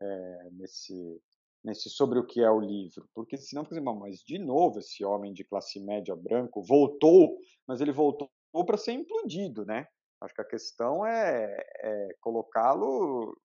[0.00, 1.20] é, nesse
[1.62, 5.04] nesse sobre o que é o livro, porque senão, por exemplo, mas de novo esse
[5.04, 7.36] homem de classe média branco voltou,
[7.68, 8.30] mas ele voltou
[8.64, 9.86] para ser implodido, né?
[10.22, 13.38] Acho que a questão é, é colocá-lo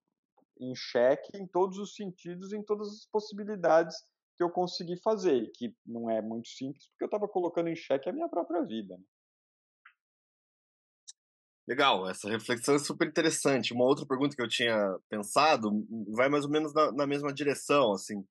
[0.57, 3.97] em xeque em todos os sentidos, em todas as possibilidades
[4.37, 8.09] que eu consegui fazer, que não é muito simples, porque eu estava colocando em xeque
[8.09, 8.97] a minha própria vida.
[8.97, 9.03] Né?
[11.67, 13.73] Legal, essa reflexão é super interessante.
[13.73, 14.77] Uma outra pergunta que eu tinha
[15.09, 15.69] pensado
[16.13, 18.23] vai mais ou menos na, na mesma direção, assim.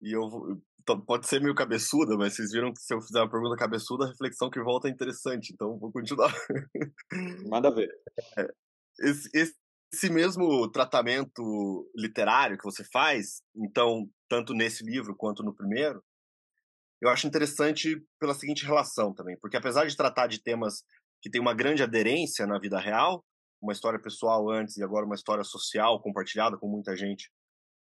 [0.00, 0.58] E eu
[1.06, 4.08] pode ser meio cabeçuda, mas vocês viram que se eu fizer uma pergunta cabeçuda, a
[4.08, 6.32] reflexão que volta é interessante, então vou continuar.
[7.50, 7.90] Manda ver.
[8.38, 8.48] É,
[9.00, 9.54] esse, esse,
[9.92, 16.02] esse mesmo tratamento literário que você faz, então, tanto nesse livro quanto no primeiro,
[17.00, 20.82] eu acho interessante pela seguinte relação também, porque apesar de tratar de temas
[21.20, 23.24] que têm uma grande aderência na vida real,
[23.60, 27.30] uma história pessoal antes e agora uma história social compartilhada com muita gente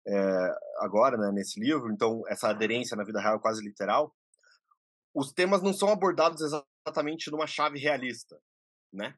[0.06, 4.14] é, agora, né, nesse livro, então essa aderência na vida real é quase literal,
[5.14, 8.38] os temas não são abordados exatamente numa chave realista,
[8.92, 9.14] né?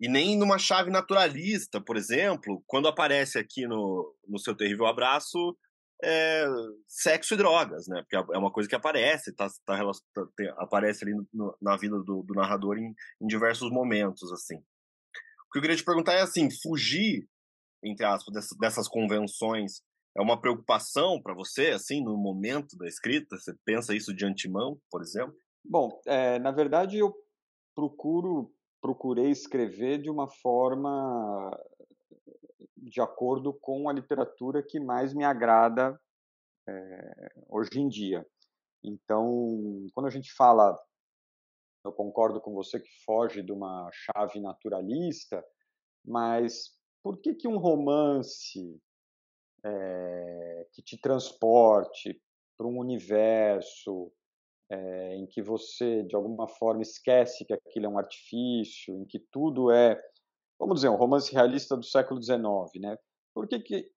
[0.00, 5.56] E nem numa chave naturalista, por exemplo, quando aparece aqui no, no seu terrível abraço
[6.04, 6.46] é,
[6.86, 8.02] sexo e drogas, né?
[8.02, 12.22] Porque é uma coisa que aparece, tá, tá, tá aparece ali no, na vida do,
[12.22, 14.56] do narrador em, em, diversos momentos, assim.
[14.56, 17.26] O que eu queria te perguntar é assim, fugir,
[17.82, 19.82] entre aspas, dessas, dessas convenções
[20.16, 23.36] é uma preocupação para você, assim, no momento da escrita?
[23.36, 25.34] Você pensa isso de antemão, por exemplo?
[25.64, 27.14] Bom, é, na verdade eu
[27.74, 31.50] procuro procurei escrever de uma forma
[32.84, 35.98] de acordo com a literatura que mais me agrada
[36.68, 38.26] é, hoje em dia.
[38.82, 40.78] Então, quando a gente fala,
[41.84, 45.44] eu concordo com você que foge de uma chave naturalista,
[46.04, 48.80] mas por que, que um romance
[49.64, 52.20] é, que te transporte
[52.56, 54.12] para um universo
[54.70, 59.18] é, em que você, de alguma forma, esquece que aquilo é um artifício, em que
[59.18, 60.00] tudo é,
[60.64, 62.40] vamos dizer, um romance realista do século XIX,
[62.80, 62.96] né?
[63.34, 63.90] Por que, que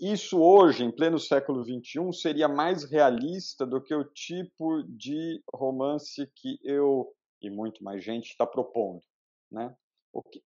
[0.00, 6.26] isso hoje, em pleno século XXI, seria mais realista do que o tipo de romance
[6.34, 9.02] que eu e muito mais gente está propondo,
[9.50, 9.76] né?
[10.30, 10.42] Que,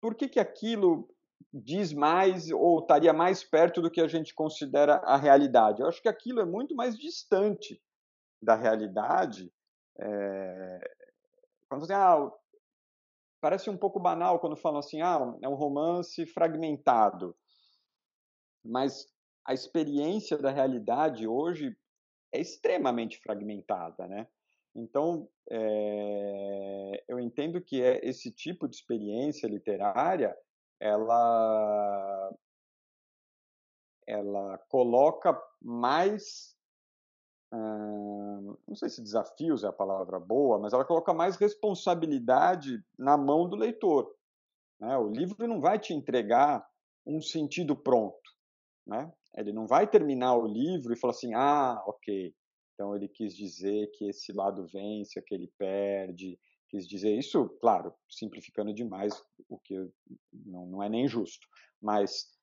[0.00, 1.08] por que, que aquilo
[1.52, 5.80] diz mais ou estaria mais perto do que a gente considera a realidade?
[5.80, 7.80] Eu acho que aquilo é muito mais distante
[8.42, 9.52] da realidade,
[9.98, 10.94] é,
[11.68, 12.30] quando assim, ah,
[13.40, 17.36] parece um pouco banal quando falam assim, ah, é um romance fragmentado,
[18.64, 19.06] mas
[19.44, 21.76] a experiência da realidade hoje
[22.32, 24.26] é extremamente fragmentada, né?
[24.74, 30.36] Então, é, eu entendo que é esse tipo de experiência literária,
[30.78, 32.34] ela,
[34.06, 36.55] ela coloca mais
[37.52, 43.48] não sei se desafios é a palavra boa, mas ela coloca mais responsabilidade na mão
[43.48, 44.12] do leitor.
[44.80, 44.96] Né?
[44.98, 46.66] O livro não vai te entregar
[47.06, 48.18] um sentido pronto.
[48.86, 49.12] Né?
[49.36, 52.34] Ele não vai terminar o livro e falar assim, ah, ok,
[52.74, 58.72] então ele quis dizer que esse lado vence, aquele perde, quis dizer isso, claro, simplificando
[58.72, 59.74] demais, o que
[60.32, 61.46] não, não é nem justo,
[61.80, 62.35] mas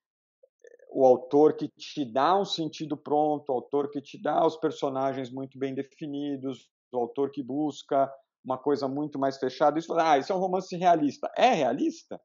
[0.93, 5.31] o autor que te dá um sentido pronto, o autor que te dá os personagens
[5.31, 8.11] muito bem definidos, o autor que busca
[8.45, 9.79] uma coisa muito mais fechada.
[9.79, 11.31] Isso, ah, isso é um romance realista.
[11.35, 12.21] É realista?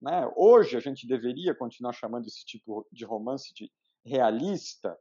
[0.00, 0.30] Né?
[0.36, 3.70] Hoje a gente deveria continuar chamando esse tipo de romance de
[4.04, 4.96] realista,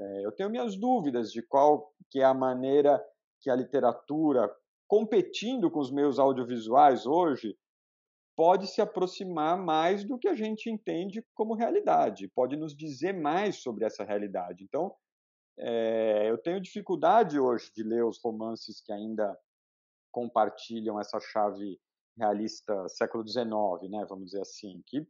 [0.00, 3.02] É, eu tenho minhas dúvidas de qual que é a maneira
[3.40, 4.48] que a literatura,
[4.86, 7.56] competindo com os meus audiovisuais hoje,
[8.38, 13.56] pode se aproximar mais do que a gente entende como realidade, pode nos dizer mais
[13.56, 14.62] sobre essa realidade.
[14.62, 14.94] Então,
[15.58, 19.36] é, eu tenho dificuldade hoje de ler os romances que ainda
[20.12, 21.80] compartilham essa chave
[22.16, 25.04] realista século XIX, né, vamos dizer assim, que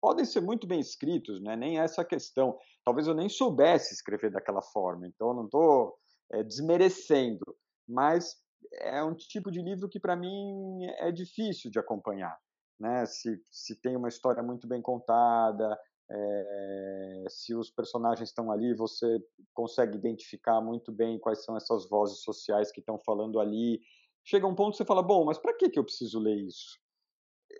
[0.00, 2.58] podem ser muito bem escritos, né, nem essa questão.
[2.84, 5.96] Talvez eu nem soubesse escrever daquela forma, então não estou
[6.32, 7.56] é, desmerecendo,
[7.88, 8.34] mas
[8.80, 12.36] é um tipo de livro que para mim é difícil de acompanhar.
[12.78, 13.06] Né?
[13.06, 15.78] Se, se tem uma história muito bem contada,
[16.10, 19.18] é, se os personagens estão ali, você
[19.54, 23.80] consegue identificar muito bem quais são essas vozes sociais que estão falando ali.
[24.24, 26.78] Chega um ponto que você fala, bom, mas para que, eu preciso ler isso?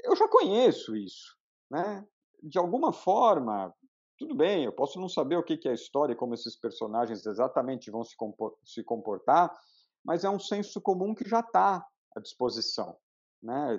[0.03, 1.37] Eu já conheço isso,
[1.71, 2.07] né?
[2.43, 3.75] De alguma forma,
[4.19, 7.25] tudo bem, eu posso não saber o que, que é a história, como esses personagens
[7.25, 9.55] exatamente vão se comportar,
[10.05, 12.97] mas é um senso comum que já está à disposição.
[13.45, 13.79] Né?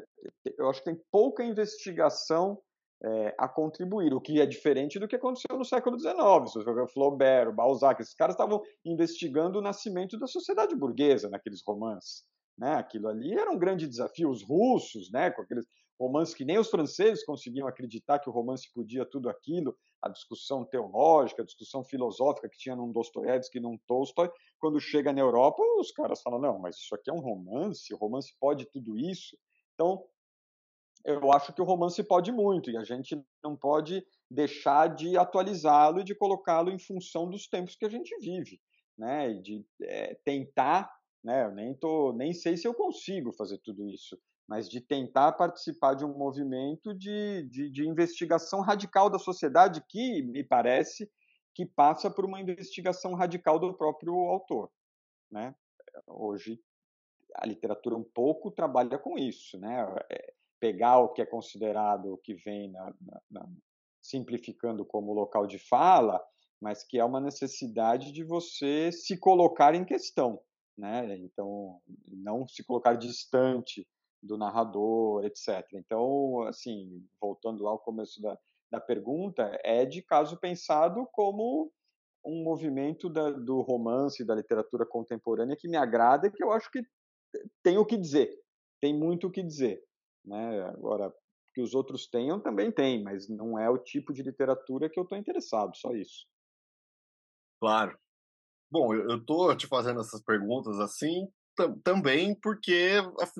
[0.57, 2.61] Eu acho que tem pouca investigação
[3.03, 6.15] é, a contribuir, o que é diferente do que aconteceu no século XIX.
[6.51, 12.23] Se você Flaubert, Balzac, esses caras estavam investigando o nascimento da sociedade burguesa naqueles romances.
[12.57, 12.75] Né?
[12.75, 14.29] Aquilo ali era um grande desafio.
[14.29, 15.65] Os russos, né, com aqueles
[15.99, 20.65] romances que nem os franceses conseguiam acreditar que o romance podia tudo aquilo, a discussão
[20.65, 25.91] teológica, a discussão filosófica que tinha num Dostoiévski num Tolstói, quando chega na Europa, os
[25.91, 29.37] caras falam, não, mas isso aqui é um romance, o romance pode tudo isso.
[29.75, 30.05] Então,
[31.05, 35.99] eu acho que o romance pode muito e a gente não pode deixar de atualizá-lo
[35.99, 38.59] e de colocá-lo em função dos tempos que a gente vive,
[38.97, 39.31] né?
[39.31, 40.91] E de é, tentar,
[41.23, 41.45] né?
[41.45, 45.93] Eu nem tô, nem sei se eu consigo fazer tudo isso, mas de tentar participar
[45.93, 51.09] de um movimento de, de, de investigação radical da sociedade que me parece
[51.53, 54.71] que passa por uma investigação radical do próprio autor,
[55.31, 55.53] né?
[56.07, 56.59] Hoje
[57.37, 59.85] a literatura um pouco trabalha com isso, né?
[60.11, 63.49] É, pegar o que é considerado o que vem na, na, na,
[64.01, 66.21] simplificando como local de fala,
[66.61, 70.39] mas que é uma necessidade de você se colocar em questão,
[70.77, 71.17] né?
[71.17, 73.87] Então, não se colocar distante
[74.21, 75.63] do narrador, etc.
[75.73, 78.37] Então, assim, voltando lá ao começo da,
[78.71, 81.71] da pergunta, é de caso pensado como
[82.25, 86.71] um movimento da, do romance, da literatura contemporânea que me agrada e que eu acho
[86.71, 86.81] que
[87.63, 88.29] tem o que dizer,
[88.81, 89.81] tem muito o que dizer.
[90.25, 90.63] Né?
[90.69, 91.13] Agora,
[91.53, 95.03] que os outros tenham, também tem, mas não é o tipo de literatura que eu
[95.03, 96.25] estou interessado, só isso.
[97.61, 97.97] Claro.
[98.69, 101.31] Bom, eu estou te fazendo essas perguntas assim
[101.83, 102.95] também porque,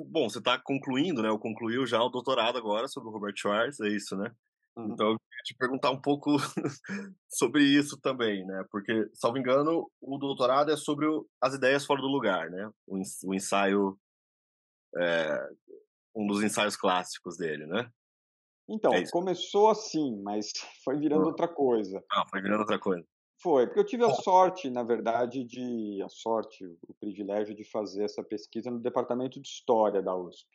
[0.08, 1.30] bom, você está concluindo, né?
[1.30, 4.34] Ou concluiu já o doutorado agora sobre o Robert Schwartz, é isso, né?
[4.78, 4.92] Uhum.
[4.92, 6.32] Então, eu queria te perguntar um pouco
[7.30, 8.66] sobre isso também, né?
[8.70, 11.08] Porque, salvo engano, o doutorado é sobre
[11.42, 12.70] as ideias fora do lugar, né?
[12.88, 13.98] O ensaio
[14.98, 15.50] é,
[16.16, 17.90] um dos ensaios clássicos dele, né?
[18.68, 20.52] Então, é começou assim, mas
[20.84, 22.04] foi virando outra coisa.
[22.12, 23.06] Ah, foi virando outra coisa.
[23.42, 28.06] Foi, porque eu tive a sorte, na verdade, de a sorte, o privilégio de fazer
[28.06, 30.48] essa pesquisa no departamento de história da USP.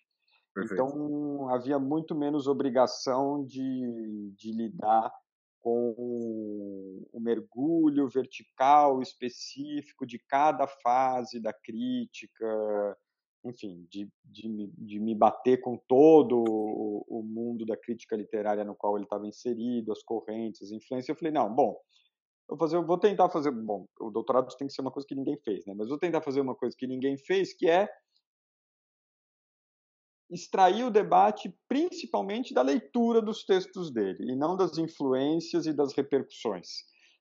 [0.55, 0.83] Perfeito.
[0.83, 5.13] Então havia muito menos obrigação de, de lidar
[5.61, 5.95] com
[7.13, 12.97] o mergulho vertical específico de cada fase da crítica,
[13.45, 18.75] enfim, de, de, de, me bater com todo o, o, mundo da crítica literária no
[18.75, 21.09] qual ele estava inserido, as correntes, as influências.
[21.09, 21.77] Eu falei, não, bom,
[22.49, 25.07] eu vou, fazer, eu vou tentar fazer, bom, o doutorado tem que ser uma coisa
[25.07, 25.75] que ninguém fez, né?
[25.77, 27.89] Mas vou tentar fazer uma coisa que ninguém fez, que é
[30.31, 35.93] extrair o debate principalmente da leitura dos textos dele e não das influências e das
[35.93, 36.69] repercussões.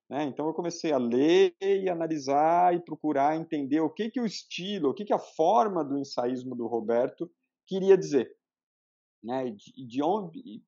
[0.10, 0.24] Né?
[0.24, 4.90] Então eu comecei a ler e analisar e procurar entender o que que o estilo,
[4.90, 7.30] o que que a forma do ensaísmo do Roberto
[7.68, 8.36] queria dizer,
[9.24, 9.48] né?
[9.48, 10.64] E de, de onde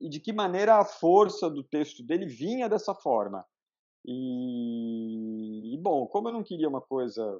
[0.00, 3.44] e de que maneira a força do texto dele vinha dessa forma.
[4.04, 7.38] E, e bom, como eu não queria uma coisa,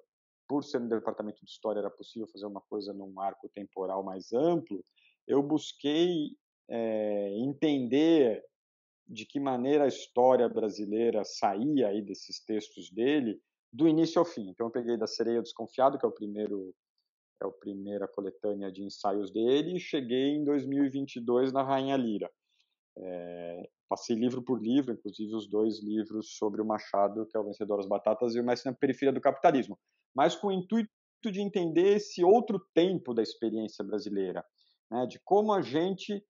[0.51, 4.33] por ser no departamento de história era possível fazer uma coisa num arco temporal mais
[4.33, 4.85] amplo,
[5.25, 6.37] eu busquei
[6.69, 8.45] é, entender
[9.07, 13.41] de que maneira a história brasileira saía aí desses textos dele
[13.73, 14.49] do início ao fim.
[14.49, 16.75] Então eu peguei da Sereia Desconfiado, que é o primeiro
[17.41, 22.29] é a primeira coletânea de ensaios dele, e cheguei em 2022 na Rainha Lira.
[22.99, 27.45] É, passei livro por livro, inclusive os dois livros sobre o Machado, que é o
[27.45, 29.79] Vencedor das Batatas, e o Mestre na Periferia do Capitalismo,
[30.15, 30.91] mas com o intuito
[31.25, 34.45] de entender esse outro tempo da experiência brasileira,
[34.91, 36.25] né, de como a gente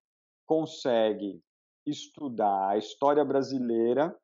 [0.47, 1.41] consegue
[1.87, 4.15] estudar a história brasileira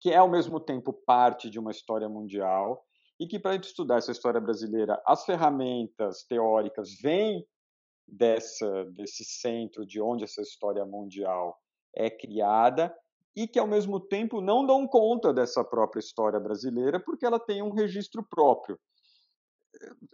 [0.00, 2.84] que é ao mesmo tempo parte de uma história mundial
[3.20, 7.44] e que para estudar essa história brasileira, as ferramentas teóricas vêm
[8.06, 11.58] dessa desse centro de onde essa história mundial
[11.94, 12.94] é criada
[13.38, 17.62] e que ao mesmo tempo não dão conta dessa própria história brasileira porque ela tem
[17.62, 18.76] um registro próprio.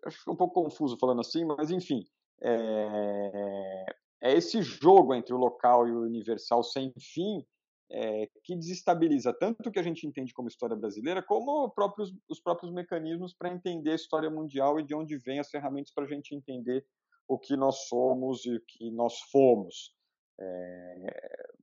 [0.04, 2.04] Acho que é um pouco confuso falando assim, mas enfim,
[2.42, 3.84] é,
[4.22, 7.42] é esse jogo entre o local e o universal sem fim
[7.90, 12.40] é, que desestabiliza tanto o que a gente entende como história brasileira, como próprios, os
[12.40, 16.08] próprios mecanismos para entender a história mundial e de onde vêm as ferramentas para a
[16.08, 16.84] gente entender
[17.26, 19.94] o que nós somos e o que nós fomos.
[20.38, 21.54] É,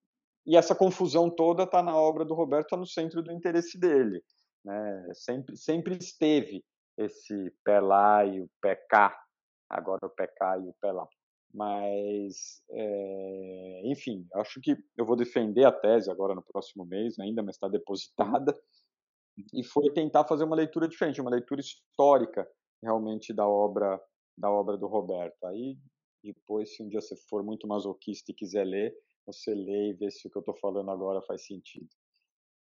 [0.46, 4.24] e essa confusão toda está na obra do Roberto, está no centro do interesse dele.
[4.64, 5.08] Né?
[5.14, 6.64] Sempre, sempre esteve
[6.98, 9.18] esse pé lá e o pé cá,
[9.70, 11.08] agora o pé cá e o pé lá.
[11.54, 17.44] Mas, é, enfim, acho que eu vou defender a tese agora no próximo mês, ainda,
[17.44, 18.58] mas está depositada.
[19.54, 22.48] E foi tentar fazer uma leitura diferente, uma leitura histórica
[22.82, 24.00] realmente da obra
[24.38, 25.46] da obra do Roberto.
[25.46, 25.78] Aí
[26.24, 28.94] depois, se um dia você for muito masoquista e quiser ler,
[29.32, 31.88] você lê e vê se o que eu estou falando agora faz sentido.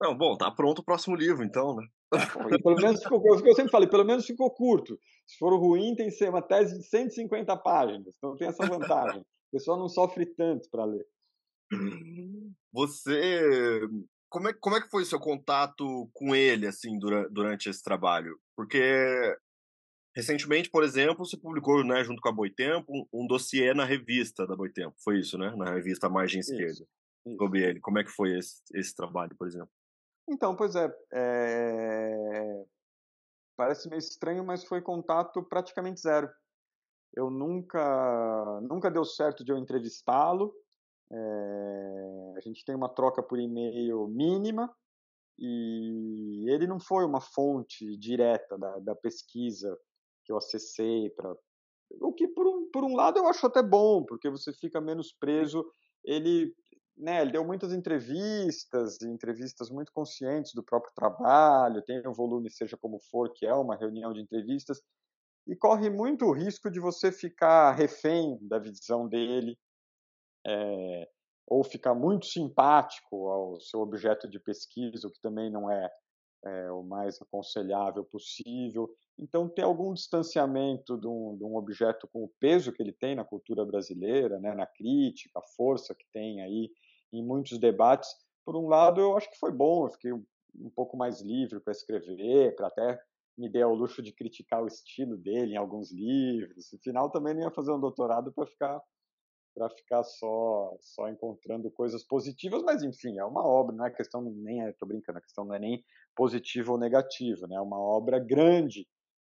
[0.01, 1.87] Não, bom, tá pronto o próximo livro, então, né?
[2.63, 4.99] Pelo menos ficou, eu sempre falei, pelo menos ficou curto.
[5.27, 8.15] Se for ruim, tem que ser uma tese de 150 páginas.
[8.17, 9.23] Então tem essa vantagem.
[9.49, 11.07] O pessoal não sofre tanto para ler.
[12.71, 13.81] Você.
[14.29, 17.83] Como é, como é que foi o seu contato com ele, assim, durante, durante esse
[17.83, 18.39] trabalho?
[18.55, 18.79] Porque
[20.19, 24.57] recentemente, por exemplo, você publicou, né, junto com a Boitempo, um dossiê na revista da
[24.57, 24.97] Boitempo.
[24.99, 25.55] Foi isso, né?
[25.57, 26.73] Na revista Margem Esquerda.
[26.73, 26.83] Isso,
[27.25, 27.37] isso.
[27.37, 27.79] Sobre ele.
[27.79, 29.71] Como é que foi esse, esse trabalho, por exemplo?
[30.29, 32.65] Então, pois é, é,
[33.59, 36.31] Parece meio estranho, mas foi contato praticamente zero.
[37.13, 40.55] Eu nunca, nunca deu certo de eu entrevistá-lo.
[41.11, 42.35] É...
[42.37, 44.73] A gente tem uma troca por e-mail mínima
[45.37, 49.77] e ele não foi uma fonte direta da, da pesquisa
[50.29, 51.35] que eu acessei para
[52.03, 55.11] o que por um, por um lado eu acho até bom porque você fica menos
[55.19, 55.65] preso
[56.05, 56.55] ele
[56.95, 62.77] né, ele deu muitas entrevistas, entrevistas muito conscientes do próprio trabalho, tem um volume, seja
[62.77, 64.83] como for, que é uma reunião de entrevistas,
[65.47, 69.57] e corre muito o risco de você ficar refém da visão dele,
[70.45, 71.09] é,
[71.47, 75.89] ou ficar muito simpático ao seu objeto de pesquisa, o que também não é,
[76.45, 78.89] é o mais aconselhável possível.
[79.19, 83.17] Então, ter algum distanciamento de um, de um, objeto com o peso que ele tem
[83.17, 86.71] na cultura brasileira, né, na crítica, a força que tem aí
[87.13, 88.09] em muitos debates.
[88.45, 91.73] Por um lado, eu acho que foi bom, eu fiquei um pouco mais livre para
[91.73, 93.01] escrever, para até
[93.37, 96.71] me dei ao luxo de criticar o estilo dele em alguns livros.
[96.73, 98.81] No final, também não ia fazer um doutorado para ficar
[99.59, 104.23] para ficar só só encontrando coisas positivas, mas enfim, é uma obra, não é questão
[104.23, 105.85] nem é, tô brincando, a questão não é nem
[106.15, 107.57] positiva ou negativa, né?
[107.57, 108.87] É uma obra grande,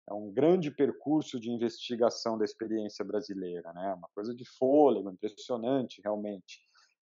[0.09, 3.93] é um grande percurso de investigação da experiência brasileira, né?
[3.93, 6.59] Uma coisa de fôlego, impressionante realmente.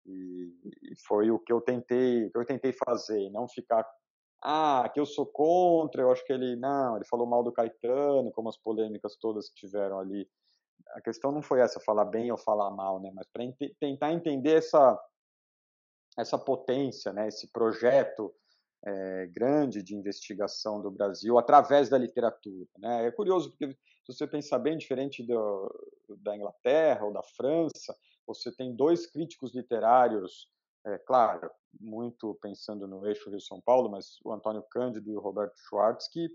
[0.05, 0.51] E,
[0.91, 3.86] e foi o que eu tentei, que eu tentei fazer, não ficar
[4.45, 8.30] ah, que eu sou contra, eu acho que ele não, ele falou mal do Caetano,
[8.34, 10.28] como as polêmicas todas que tiveram ali.
[10.93, 14.13] A questão não foi essa, falar bem ou falar mal, né, mas para ent tentar
[14.13, 14.99] entender essa
[16.17, 18.33] essa potência, né, esse projeto
[18.85, 22.69] é, grande de investigação do Brasil através da literatura.
[22.77, 23.07] Né?
[23.07, 25.71] É curioso, porque se você pensar bem, diferente do,
[26.19, 27.95] da Inglaterra ou da França,
[28.27, 30.49] você tem dois críticos literários,
[30.85, 35.57] é, claro, muito pensando no eixo Rio-São Paulo, mas o Antônio Cândido e o Roberto
[35.57, 36.27] Schwartz, que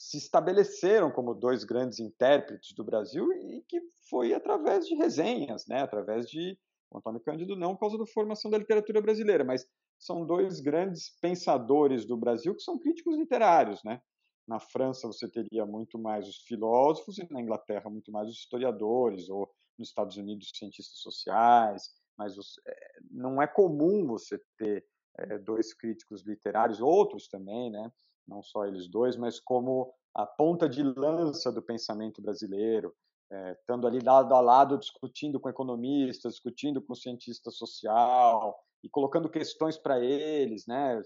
[0.00, 3.78] se estabeleceram como dois grandes intérpretes do Brasil e que
[4.08, 5.82] foi através de resenhas, né?
[5.82, 6.58] através de
[6.90, 12.06] Antônio Cândido não por causa da formação da literatura brasileira, mas são dois grandes pensadores
[12.06, 14.00] do Brasil que são críticos literários, né?
[14.48, 19.28] Na França você teria muito mais os filósofos e na Inglaterra muito mais os historiadores
[19.28, 24.82] ou nos Estados Unidos cientistas sociais, mas os, é, não é comum você ter
[25.18, 27.92] é, dois críticos literários, outros também, né?
[28.30, 32.94] Não só eles dois, mas como a ponta de lança do pensamento brasileiro,
[33.30, 39.28] é, estando ali lado a lado discutindo com economistas, discutindo com cientista social e colocando
[39.28, 41.00] questões para eles, né?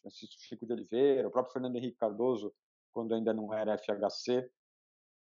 [0.00, 2.52] Francisco Chico de Oliveira, o próprio Fernando Henrique Cardoso,
[2.92, 4.50] quando ainda não era FHC,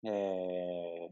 [0.05, 1.09] é,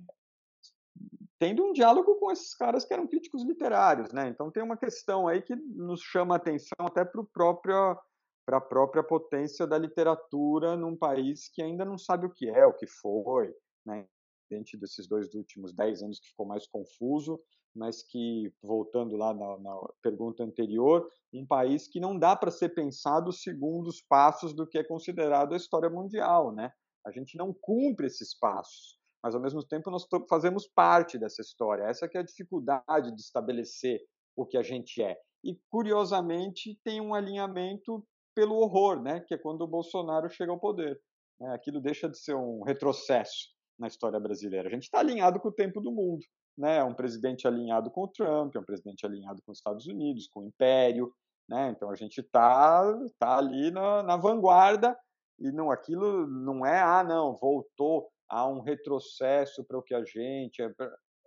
[1.39, 4.27] tendo um diálogo com esses caras que eram críticos literários, né?
[4.27, 7.97] Então tem uma questão aí que nos chama a atenção até para próprio
[8.45, 12.65] para a própria potência da literatura num país que ainda não sabe o que é,
[12.65, 13.53] o que foi,
[13.85, 14.07] né?
[14.45, 17.41] diferente desses dois últimos dez anos que ficou mais confuso,
[17.75, 22.69] mas que, voltando lá na, na pergunta anterior, um país que não dá para ser
[22.69, 26.71] pensado segundo os passos do que é considerado a história mundial, né?
[27.05, 31.83] A gente não cumpre esses passos, mas ao mesmo tempo nós fazemos parte dessa história.
[31.83, 33.99] Essa que é a dificuldade de estabelecer
[34.35, 35.17] o que a gente é.
[35.43, 38.05] E curiosamente tem um alinhamento
[38.35, 39.21] pelo horror, né?
[39.21, 40.99] Que é quando o Bolsonaro chega ao poder.
[41.39, 41.53] Né?
[41.55, 44.67] Aquilo deixa de ser um retrocesso na história brasileira.
[44.67, 46.23] A gente está alinhado com o tempo do mundo
[46.57, 50.27] né, um presidente alinhado com o Trump, é um presidente alinhado com os Estados Unidos,
[50.27, 51.13] com o Império,
[51.47, 51.69] né?
[51.69, 52.83] Então a gente está
[53.19, 54.97] tá ali na, na vanguarda
[55.37, 60.03] e não aquilo não é ah não voltou a um retrocesso para o que a
[60.03, 60.73] gente é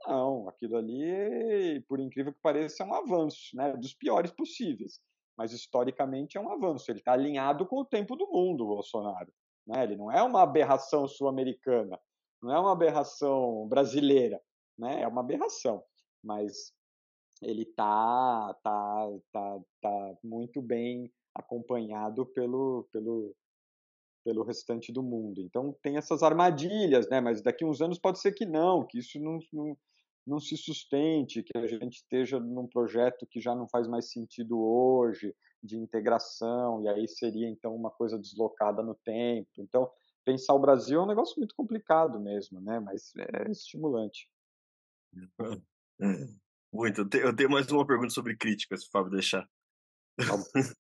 [0.07, 4.99] não aquilo ali por incrível que pareça é um avanço né dos piores possíveis
[5.39, 9.33] mas historicamente é um avanço ele está alinhado com o tempo do mundo o Bolsonaro
[9.67, 11.99] né ele não é uma aberração sul-americana
[12.43, 14.43] não é uma aberração brasileira
[14.79, 15.03] né?
[15.03, 15.83] É uma aberração,
[16.23, 16.73] mas
[17.43, 23.35] ele tá, tá, tá, tá muito bem acompanhado pelo, pelo,
[24.25, 25.43] pelo restante do mundo.
[25.43, 27.21] Então tem essas armadilhas, né?
[27.21, 29.77] Mas daqui uns anos pode ser que não, que isso não, não,
[30.29, 34.61] não se sustente, que a gente esteja num projeto que já não faz mais sentido
[34.61, 39.49] hoje, de integração, e aí seria então uma coisa deslocada no tempo.
[39.59, 39.91] Então
[40.25, 42.79] pensar o Brasil é um negócio muito complicado mesmo, né?
[42.79, 44.31] Mas é estimulante.
[46.71, 47.09] Muito.
[47.17, 49.49] Eu tenho mais uma pergunta sobre crítica, se o Fábio deixar.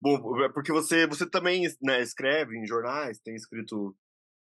[0.00, 3.94] Bom, é porque você, você também né, escreve em jornais, tem escrito,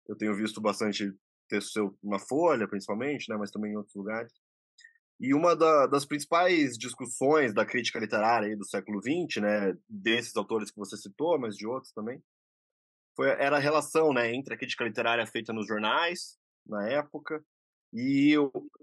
[0.07, 1.11] eu tenho visto bastante
[1.51, 4.33] texto seu na Folha, principalmente, né, mas também em outros lugares.
[5.21, 10.71] E uma da, das principais discussões da crítica literária do século XX, né, desses autores
[10.71, 12.23] que você citou, mas de outros também,
[13.15, 17.45] foi, era a relação né, entre a crítica literária feita nos jornais, na época,
[17.93, 18.35] e,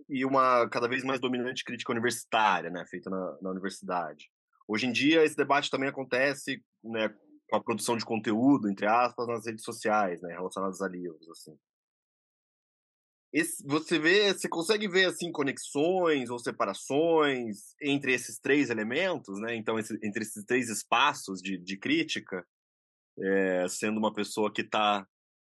[0.10, 4.30] e uma cada vez mais dominante crítica universitária, né, feita na, na universidade.
[4.68, 7.10] Hoje em dia, esse debate também acontece né,
[7.50, 11.58] com a produção de conteúdo, entre aspas, nas redes sociais, né, relacionadas a livros, assim.
[13.38, 19.56] Esse, você vê, você consegue ver assim conexões ou separações entre esses três elementos, né?
[19.56, 22.44] Então, esse, entre esses três espaços de, de crítica,
[23.20, 25.06] é, sendo uma pessoa que está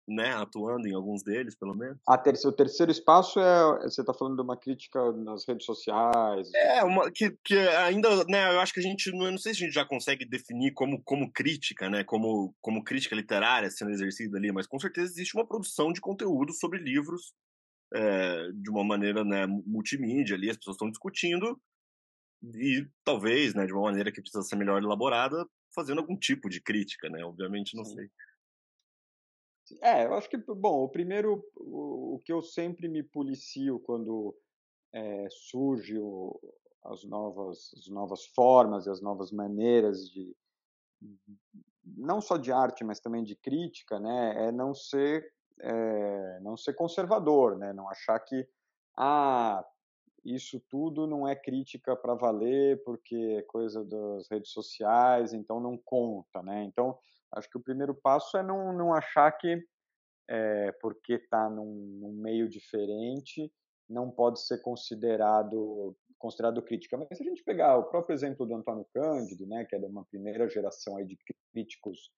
[0.07, 1.97] né, atuando em alguns deles, pelo menos.
[2.23, 6.49] Terceiro, o terceiro espaço é você está falando de uma crítica nas redes sociais.
[6.55, 9.63] É uma que, que ainda, né, eu acho que a gente não, não sei se
[9.63, 14.37] a gente já consegue definir como como crítica, né, como como crítica literária sendo exercida
[14.37, 17.33] ali, mas com certeza existe uma produção de conteúdo sobre livros
[17.93, 21.59] é, de uma maneira, né, multimídia ali, as pessoas estão discutindo
[22.43, 26.61] e talvez, né, de uma maneira que precisa ser melhor elaborada, fazendo algum tipo de
[26.61, 27.23] crítica, né?
[27.23, 27.95] Obviamente, não Sim.
[27.95, 28.09] sei.
[29.81, 34.35] É, eu acho que, bom, o primeiro, o, que eu sempre me policio quando
[34.93, 36.39] é, surge o,
[36.85, 40.33] as, novas, as novas formas e as novas maneiras de,
[41.85, 46.73] não só de arte, mas também de crítica, né, é não ser, é, não ser
[46.73, 48.47] conservador, né, não achar que,
[48.97, 49.65] ah,
[50.25, 55.77] isso tudo não é crítica para valer porque é coisa das redes sociais, então não
[55.77, 56.63] conta, né?
[56.63, 56.97] Então,
[57.31, 59.63] acho que o primeiro passo é não, não achar que
[60.29, 63.51] é, porque está num, num, meio diferente
[63.89, 66.97] não pode ser considerado considerado crítica.
[66.97, 69.85] Mas se a gente pegar o próprio exemplo do Antônio Cândido, né, que é de
[69.85, 71.17] uma primeira geração aí de
[71.53, 72.11] críticos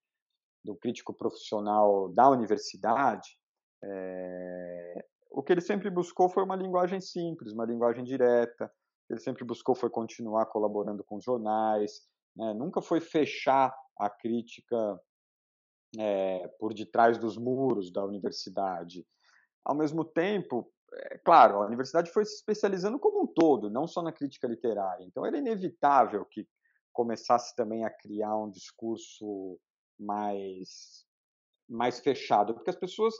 [0.64, 3.36] do crítico profissional da universidade,
[3.82, 8.70] é, o que ele sempre buscou foi uma linguagem simples, uma linguagem direta.
[9.08, 12.02] Ele sempre buscou foi continuar colaborando com jornais,
[12.36, 12.52] né?
[12.54, 15.00] nunca foi fechar a crítica
[15.98, 19.06] é, por detrás dos muros da universidade.
[19.64, 24.02] Ao mesmo tempo, é, claro, a universidade foi se especializando como um todo, não só
[24.02, 25.04] na crítica literária.
[25.04, 26.46] Então era inevitável que
[26.92, 29.58] começasse também a criar um discurso
[30.00, 31.04] mais
[31.68, 33.14] mais fechado, porque as pessoas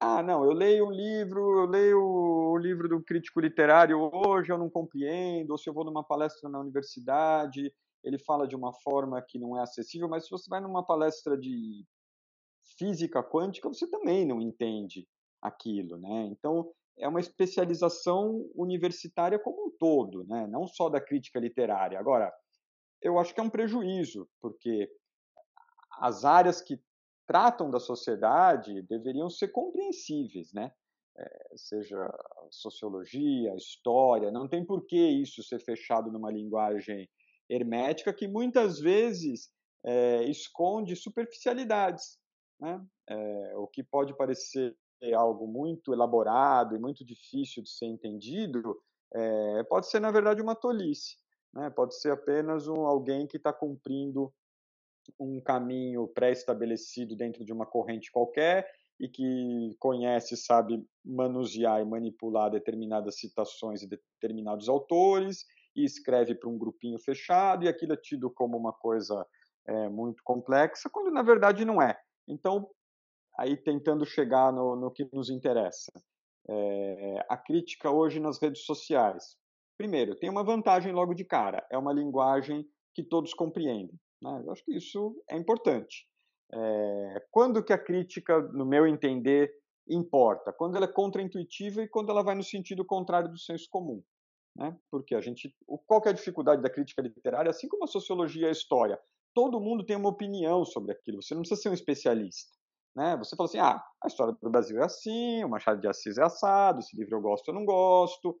[0.00, 4.58] ah, não, eu leio um livro, eu leio o livro do crítico literário hoje, eu
[4.58, 7.72] não compreendo, ou se eu vou numa palestra na universidade,
[8.02, 11.38] ele fala de uma forma que não é acessível, mas se você vai numa palestra
[11.38, 11.86] de
[12.76, 15.06] física quântica, você também não entende
[15.40, 16.24] aquilo, né?
[16.32, 16.68] Então,
[16.98, 20.46] é uma especialização universitária como um todo, né?
[20.48, 21.98] Não só da crítica literária.
[21.98, 22.32] Agora,
[23.00, 24.90] eu acho que é um prejuízo, porque
[26.02, 26.82] as áreas que
[27.28, 30.72] tratam da sociedade deveriam ser compreensíveis, né?
[31.16, 32.12] É, seja
[32.50, 37.08] sociologia, história, não tem por que isso ser fechado numa linguagem
[37.48, 39.50] hermética que muitas vezes
[39.84, 42.18] é, esconde superficialidades,
[42.58, 42.84] né?
[43.08, 44.76] É, o que pode parecer
[45.14, 48.80] algo muito elaborado e muito difícil de ser entendido,
[49.14, 51.16] é, pode ser, na verdade, uma tolice.
[51.52, 51.68] Né?
[51.70, 54.32] Pode ser apenas um, alguém que está cumprindo
[55.18, 58.68] um caminho pré-estabelecido dentro de uma corrente qualquer
[59.00, 65.44] e que conhece, sabe manusear e manipular determinadas citações de determinados autores
[65.74, 69.26] e escreve para um grupinho fechado e aquilo é tido como uma coisa
[69.66, 71.98] é, muito complexa, quando na verdade não é.
[72.28, 72.68] Então,
[73.38, 75.90] aí tentando chegar no, no que nos interessa.
[76.48, 79.36] É, a crítica hoje nas redes sociais.
[79.76, 83.98] Primeiro, tem uma vantagem logo de cara, é uma linguagem que todos compreendem.
[84.22, 84.42] Né?
[84.46, 86.06] Eu acho que isso é importante.
[86.54, 89.52] É, quando que a crítica, no meu entender,
[89.88, 90.52] importa?
[90.52, 94.02] Quando ela é contraintuitiva e quando ela vai no sentido contrário do senso comum.
[94.54, 94.76] Né?
[94.90, 95.54] Porque a gente,
[95.86, 97.50] qual é a dificuldade da crítica literária?
[97.50, 99.00] Assim como a sociologia e a história,
[99.34, 101.22] todo mundo tem uma opinião sobre aquilo.
[101.22, 102.52] Você não precisa ser um especialista.
[102.94, 103.16] Né?
[103.16, 106.22] Você fala assim, ah, a história do Brasil é assim, o Machado de Assis é
[106.22, 108.38] assado, esse livro eu gosto, eu não gosto.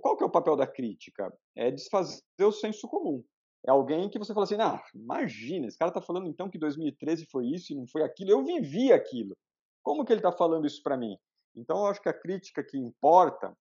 [0.00, 1.30] Qual que é o papel da crítica?
[1.54, 3.22] É desfazer o senso comum.
[3.66, 7.26] É alguém que você fala assim, ah, imagina, esse cara está falando então que 2013
[7.26, 8.30] foi isso e não foi aquilo.
[8.30, 9.36] Eu vivi aquilo.
[9.82, 11.18] Como que ele está falando isso para mim?
[11.54, 13.56] Então, eu acho que a crítica que importa,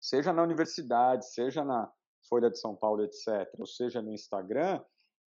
[0.00, 1.90] seja na universidade, seja na
[2.28, 4.82] Folha de São Paulo, etc., ou seja no Instagram,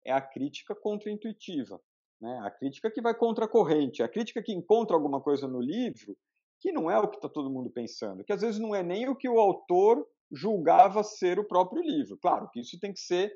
[0.04, 1.80] é a crítica contra-intuitiva.
[2.20, 2.40] Né?
[2.44, 6.16] A crítica que vai contra a corrente, a crítica que encontra alguma coisa no livro
[6.60, 9.06] que não é o que está todo mundo pensando, que às vezes não é nem
[9.06, 12.16] o que o autor julgava ser o próprio livro.
[12.16, 13.30] Claro que isso tem que ser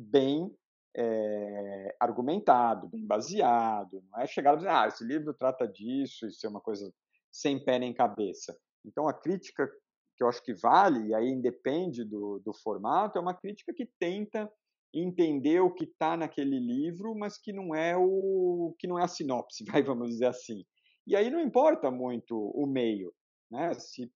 [0.00, 0.50] bem
[0.96, 6.44] é, argumentado, bem baseado, não é chegar a dizer, ah, esse livro trata disso, isso
[6.46, 6.92] é uma coisa
[7.30, 8.56] sem pé nem cabeça.
[8.84, 9.70] Então a crítica
[10.16, 13.86] que eu acho que vale, e aí independe do, do formato, é uma crítica que
[13.98, 14.50] tenta
[14.92, 19.08] entender o que está naquele livro, mas que não é o que não é a
[19.08, 20.64] sinopse, vai, vamos dizer assim.
[21.06, 23.12] E aí não importa muito o meio,
[23.50, 23.72] né?
[23.74, 24.10] Se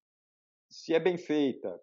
[0.69, 1.79] se é bem feita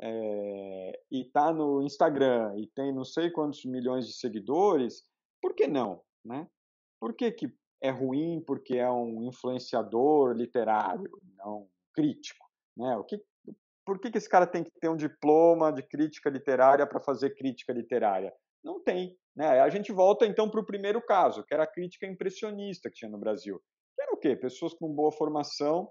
[0.00, 5.04] é, e está no Instagram e tem não sei quantos milhões de seguidores,
[5.40, 6.48] por que não, né?
[7.00, 12.46] Por que, que é ruim porque é um influenciador literário, não crítico,
[12.76, 12.96] né?
[12.96, 13.22] O que
[13.84, 17.34] por que, que esse cara tem que ter um diploma de crítica literária para fazer
[17.34, 18.34] crítica literária?
[18.62, 19.16] Não tem.
[19.34, 19.60] Né?
[19.60, 23.10] A gente volta então para o primeiro caso, que era a crítica impressionista que tinha
[23.10, 23.58] no Brasil.
[23.98, 24.36] Era o quê?
[24.36, 25.90] Pessoas com boa formação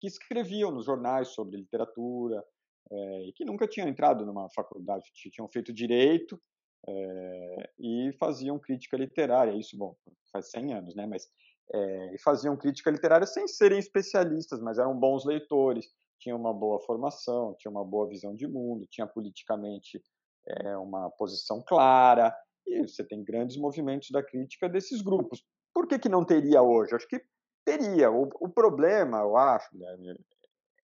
[0.00, 2.42] que escreviam nos jornais sobre literatura
[2.90, 6.40] é, e que nunca tinham entrado numa faculdade, tinham feito direito
[6.86, 9.52] é, e faziam crítica literária.
[9.52, 9.96] Isso, bom,
[10.32, 11.06] faz 100 anos, né?
[11.06, 11.28] Mas
[11.72, 15.86] é, faziam crítica literária sem serem especialistas, mas eram bons leitores
[16.22, 20.00] tinha uma boa formação, tinha uma boa visão de mundo, tinha politicamente
[20.46, 25.44] é, uma posição clara, e você tem grandes movimentos da crítica desses grupos.
[25.74, 26.94] Por que, que não teria hoje?
[26.94, 27.20] Acho que
[27.64, 28.10] teria.
[28.10, 29.68] O, o problema, eu acho,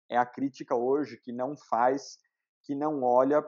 [0.09, 2.17] é a crítica hoje que não faz,
[2.63, 3.41] que não olha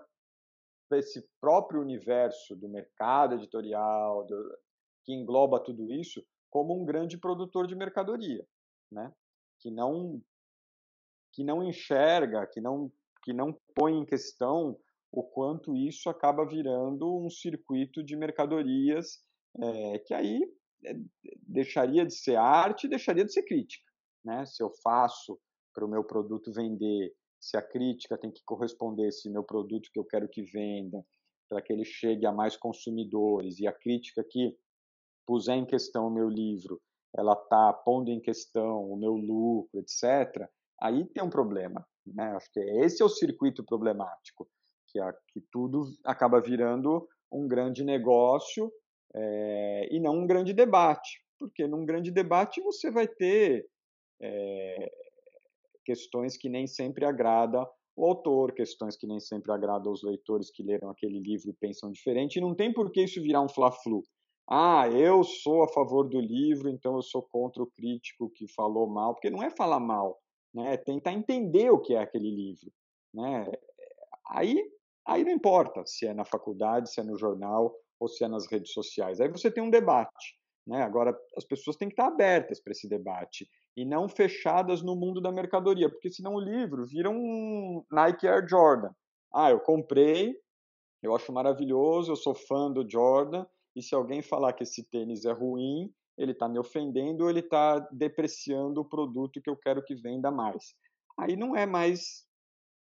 [0.88, 4.58] para esse próprio universo do mercado editorial, do,
[5.03, 8.45] que engloba tudo isso, como um grande produtor de mercadoria,
[8.91, 9.14] né?
[9.60, 10.22] que não
[11.32, 12.89] que não enxerga, que não,
[13.22, 14.80] que não põe em questão
[15.12, 19.22] o quanto isso acaba virando um circuito de mercadorias
[19.62, 20.41] é, que aí
[20.86, 20.93] é,
[21.41, 23.86] deixaria de ser arte deixaria de ser crítica.
[24.24, 24.45] Né?
[24.45, 25.38] Se eu faço
[25.76, 29.99] para o meu produto vender, se a crítica tem que corresponder se meu produto que
[29.99, 31.05] eu quero que venda,
[31.49, 34.57] para que ele chegue a mais consumidores, e a crítica que
[35.28, 36.82] puser em questão o meu livro,
[37.15, 40.49] ela está pondo em questão o meu lucro, etc.,
[40.82, 41.86] aí tem um problema.
[42.05, 42.23] Né?
[42.36, 44.47] Acho que esse é o circuito problemático,
[44.88, 48.71] que, a, que tudo acaba virando um grande negócio
[49.13, 53.67] é, e não um grande debate, porque num grande debate você vai ter
[54.21, 54.91] é,
[55.86, 57.66] questões que nem sempre agrada
[57.96, 61.92] o autor, questões que nem sempre agradam os leitores que leram aquele livro e pensam
[61.92, 64.04] diferente, e não tem por que isso virar um fla-flu.
[64.50, 68.88] Ah, eu sou a favor do livro, então eu sou contra o crítico que falou
[68.88, 70.20] mal, porque não é falar mal,
[70.54, 70.78] né?
[70.78, 72.72] tentar entender o que é aquele livro.
[73.14, 73.46] Né?
[74.30, 74.62] Aí,
[75.08, 78.46] aí não importa se é na faculdade, se é no jornal ou se é nas
[78.52, 79.20] redes sociais.
[79.20, 80.38] Aí você tem um debate.
[80.66, 80.82] Né?
[80.82, 83.47] Agora, as pessoas têm que estar abertas para esse debate
[83.78, 88.47] e não fechadas no mundo da mercadoria, porque senão o livro vira um Nike Air
[88.47, 88.91] Jordan.
[89.34, 90.36] Ah, eu comprei,
[91.03, 93.45] eu acho maravilhoso, eu sou fã do Jordan,
[93.76, 97.41] e se alguém falar que esse tênis é ruim, ele está me ofendendo ou ele
[97.41, 100.74] está depreciando o produto que eu quero que venda mais.
[101.20, 102.26] Aí não é mais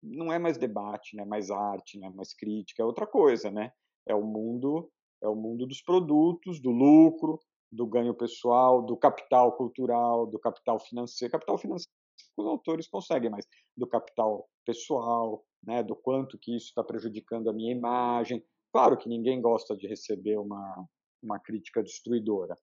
[0.02, 1.24] não é mais debate, né?
[1.24, 2.10] Mais arte, né?
[2.10, 3.72] Mais crítica, é outra coisa, né?
[4.06, 7.40] É o mundo é o mundo dos produtos, do lucro,
[7.74, 11.32] do ganho pessoal, do capital cultural, do capital financeiro.
[11.32, 11.92] Capital financeiro
[12.38, 13.46] os autores conseguem, mas
[13.76, 18.44] do capital pessoal, né, do quanto que isso está prejudicando a minha imagem.
[18.72, 20.88] Claro que ninguém gosta de receber uma,
[21.22, 22.56] uma crítica destruidora.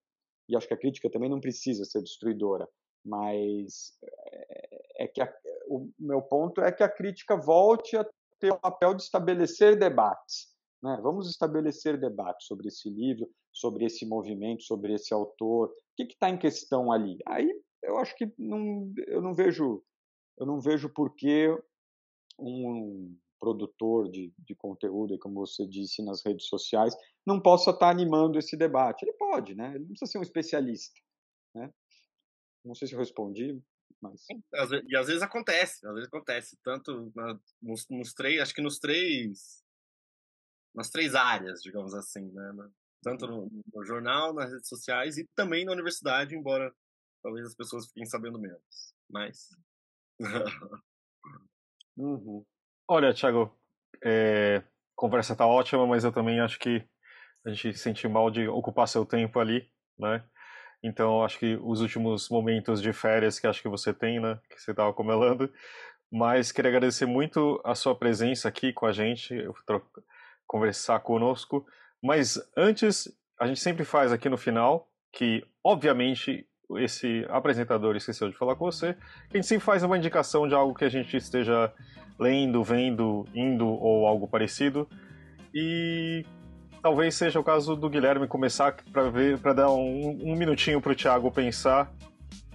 [0.49, 2.69] E acho que a crítica também não precisa ser destruidora,
[3.05, 5.33] mas é, é que a,
[5.69, 8.05] o meu ponto é que a crítica volte a
[8.41, 10.50] ter o papel de estabelecer debates.
[10.83, 10.99] Né?
[11.03, 15.69] Vamos estabelecer debates sobre esse livro, sobre esse movimento, sobre esse autor.
[15.69, 17.19] O que está em questão ali?
[17.27, 17.51] Aí
[17.83, 19.83] eu acho que não, eu não vejo
[20.39, 21.49] eu não vejo por que
[22.39, 26.95] um produtor de, de conteúdo, como você disse nas redes sociais,
[27.27, 29.03] não possa estar animando esse debate.
[29.03, 29.71] Ele pode, né?
[29.75, 30.99] Ele não precisa ser um especialista,
[31.55, 31.71] né?
[32.65, 33.63] Não sei se eu respondi,
[34.01, 34.25] mas
[34.89, 37.13] e às vezes acontece, às vezes acontece tanto
[37.61, 39.63] nos, nos, três, acho que nos três
[40.75, 42.53] nas três áreas, digamos assim, né?
[43.03, 46.73] Tanto no, no jornal, nas redes sociais e também na universidade, embora
[47.23, 48.95] talvez as pessoas fiquem sabendo menos.
[49.09, 49.49] Mas.
[51.97, 52.45] uhum.
[52.87, 53.57] Olha, Thiago,
[54.05, 54.63] é,
[54.95, 56.87] conversa tá ótima, mas eu também acho que
[57.45, 59.67] a gente sente mal de ocupar seu tempo ali,
[59.99, 60.23] né?
[60.83, 64.61] Então, acho que os últimos momentos de férias que acho que você tem, né, que
[64.61, 65.53] você estava comelando,
[66.11, 69.35] mas queria agradecer muito a sua presença aqui com a gente,
[70.51, 71.65] conversar conosco.
[72.03, 76.45] Mas antes, a gente sempre faz aqui no final, que obviamente
[76.77, 78.95] esse apresentador esqueceu de falar com você,
[79.29, 81.73] que a gente sempre faz uma indicação de algo que a gente esteja
[82.19, 84.89] lendo, vendo, indo ou algo parecido.
[85.55, 86.27] E
[86.83, 90.91] talvez seja o caso do Guilherme começar para ver, para dar um, um minutinho para
[90.91, 91.93] o Thiago pensar.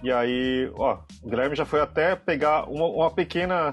[0.02, 3.70] E aí, ó, o Guilherme já foi até pegar uma, uma pequena,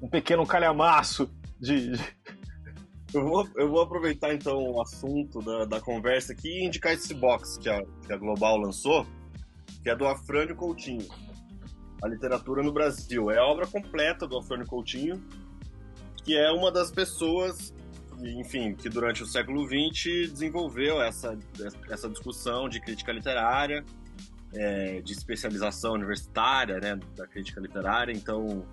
[0.00, 1.30] um pequeno calhamaço
[1.60, 2.15] de, de...
[3.14, 7.14] Eu vou, eu vou aproveitar então o assunto da, da conversa aqui e indicar esse
[7.14, 9.06] box que a, que a Global lançou,
[9.82, 11.06] que é do Afrânio Coutinho.
[12.02, 13.30] A literatura no Brasil.
[13.30, 15.22] É a obra completa do Afrânio Coutinho,
[16.24, 17.72] que é uma das pessoas,
[18.20, 21.38] enfim, que durante o século XX desenvolveu essa,
[21.88, 23.84] essa discussão de crítica literária,
[24.52, 28.12] é, de especialização universitária, né, da crítica literária.
[28.12, 28.66] Então,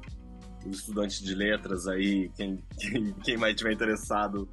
[0.65, 4.47] os estudantes de letras aí, quem, quem, quem mais estiver interessado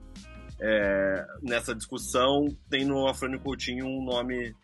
[0.60, 4.54] é, nessa discussão, tem no Afrânio Coutinho um nome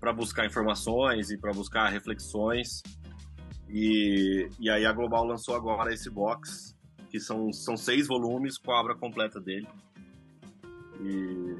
[0.00, 2.82] para buscar informações e para buscar reflexões.
[3.68, 6.74] E, e aí a Global lançou agora esse box,
[7.10, 9.68] que são, são seis volumes com a obra completa dele.
[11.00, 11.56] E,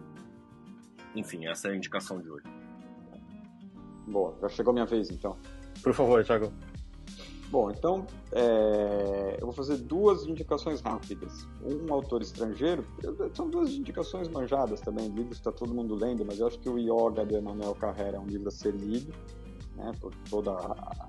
[1.15, 2.47] enfim, essa é a indicação de hoje.
[4.07, 5.37] Boa, já chegou minha vez então.
[5.83, 6.53] Por favor, Thiago.
[7.51, 11.47] Bom, então é, eu vou fazer duas indicações rápidas.
[11.63, 12.85] Um autor estrangeiro,
[13.33, 16.69] são duas indicações manjadas também, livros que está todo mundo lendo, mas eu acho que
[16.69, 19.15] o Yoga de Emmanuel Carrera é um livro a ser lido,
[19.77, 21.09] né, por toda a,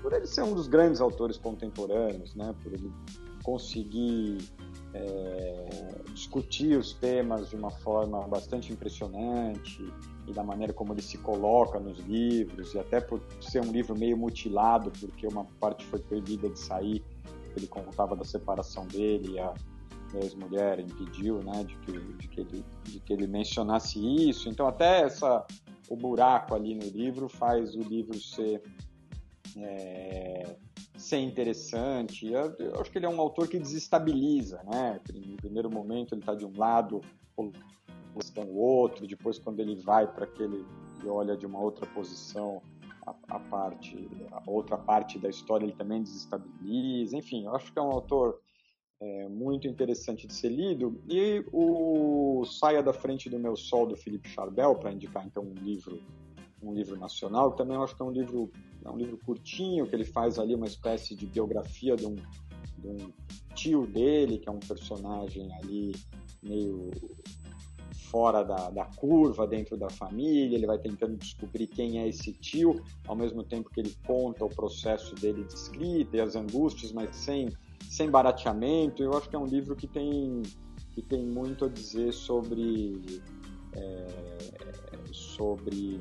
[0.00, 2.92] por ele ser um dos grandes autores contemporâneos, né, por ele
[3.42, 4.38] conseguir
[4.94, 5.68] é,
[6.12, 9.84] discutir os temas de uma forma bastante impressionante,
[10.26, 13.96] e da maneira como ele se coloca nos livros, e até por ser um livro
[13.96, 17.02] meio mutilado, porque uma parte foi proibida de sair,
[17.56, 19.52] ele contava da separação dele, e a
[20.14, 23.98] ex-mulher impediu né, de, que, de, que ele, de que ele mencionasse
[24.28, 24.48] isso.
[24.48, 25.44] Então, até essa,
[25.88, 28.62] o buraco ali no livro faz o livro ser.
[29.56, 30.56] É,
[30.96, 32.30] ser interessante.
[32.30, 35.00] Eu, eu, acho que ele é um autor que desestabiliza, né?
[35.12, 37.00] No primeiro momento ele está de um lado,
[38.32, 40.64] questão outro, depois quando ele vai para aquele
[41.04, 42.62] e olha de uma outra posição
[43.06, 47.78] a, a, parte, a outra parte da história ele também desestabiliza, enfim, eu acho que
[47.78, 48.40] é um autor
[49.00, 51.02] é, muito interessante de ser lido.
[51.08, 55.54] E o Saia da Frente do Meu Sol do Felipe Charbel para indicar então um
[55.54, 56.00] livro
[56.62, 58.48] um livro nacional também eu acho que é um livro
[58.84, 62.86] é um livro curtinho que ele faz ali uma espécie de biografia de um, de
[62.86, 63.12] um
[63.52, 65.90] tio dele que é um personagem ali
[66.40, 66.92] meio
[68.12, 72.84] fora da, da curva dentro da família, ele vai tentando descobrir quem é esse tio,
[73.08, 77.16] ao mesmo tempo que ele conta o processo dele de escrita e as angústias, mas
[77.16, 77.48] sem,
[77.88, 79.02] sem barateamento.
[79.02, 80.42] Eu acho que é um livro que tem,
[80.90, 83.00] que tem muito a dizer sobre.
[83.72, 84.06] É,
[85.10, 85.98] sobre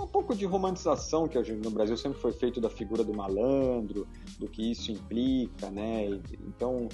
[0.00, 4.48] um pouco de romantização que no Brasil sempre foi feito da figura do malandro, do
[4.48, 6.06] que isso implica, né?
[6.46, 6.88] Então,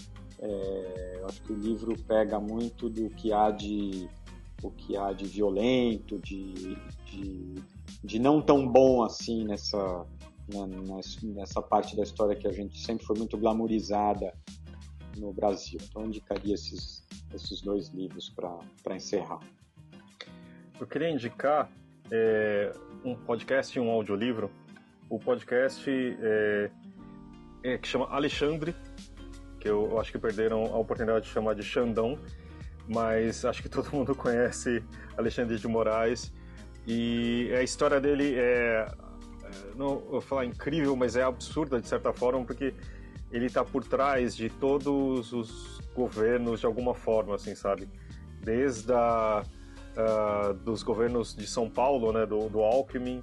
[0.44, 4.08] é, acho que o livro pega muito do que há de
[4.62, 7.54] o que há de violento, de, de,
[8.02, 10.06] de não tão bom assim nessa,
[10.48, 10.66] né,
[11.22, 14.32] nessa parte da história que a gente sempre foi muito glamourizada
[15.18, 15.78] no Brasil.
[15.82, 19.40] Então eu indicaria esses, esses dois livros para encerrar.
[20.80, 21.70] eu queria indicar
[22.10, 22.72] é,
[23.04, 24.50] um podcast e um audiolivro.
[25.10, 26.70] O podcast é,
[27.62, 28.74] é, que chama Alexandre,
[29.64, 32.18] que eu, eu acho que perderam a oportunidade de chamar de Xandão,
[32.86, 34.84] mas acho que todo mundo conhece
[35.16, 36.30] Alexandre de Moraes.
[36.86, 38.88] E a história dele é, é
[39.74, 42.74] não vou falar incrível, mas é absurda de certa forma, porque
[43.32, 47.88] ele está por trás de todos os governos de alguma forma, assim, sabe?
[48.42, 49.42] Desde a,
[50.62, 53.22] dos governos de São Paulo, né, do, do Alckmin,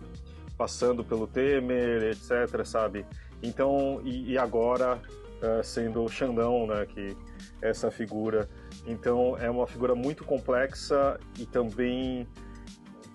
[0.57, 3.05] passando pelo Temer, etc, sabe?
[3.43, 4.99] Então, e, e agora
[5.41, 7.15] uh, sendo o Xandão, né, que
[7.61, 8.49] é essa figura.
[8.85, 12.27] Então, é uma figura muito complexa e também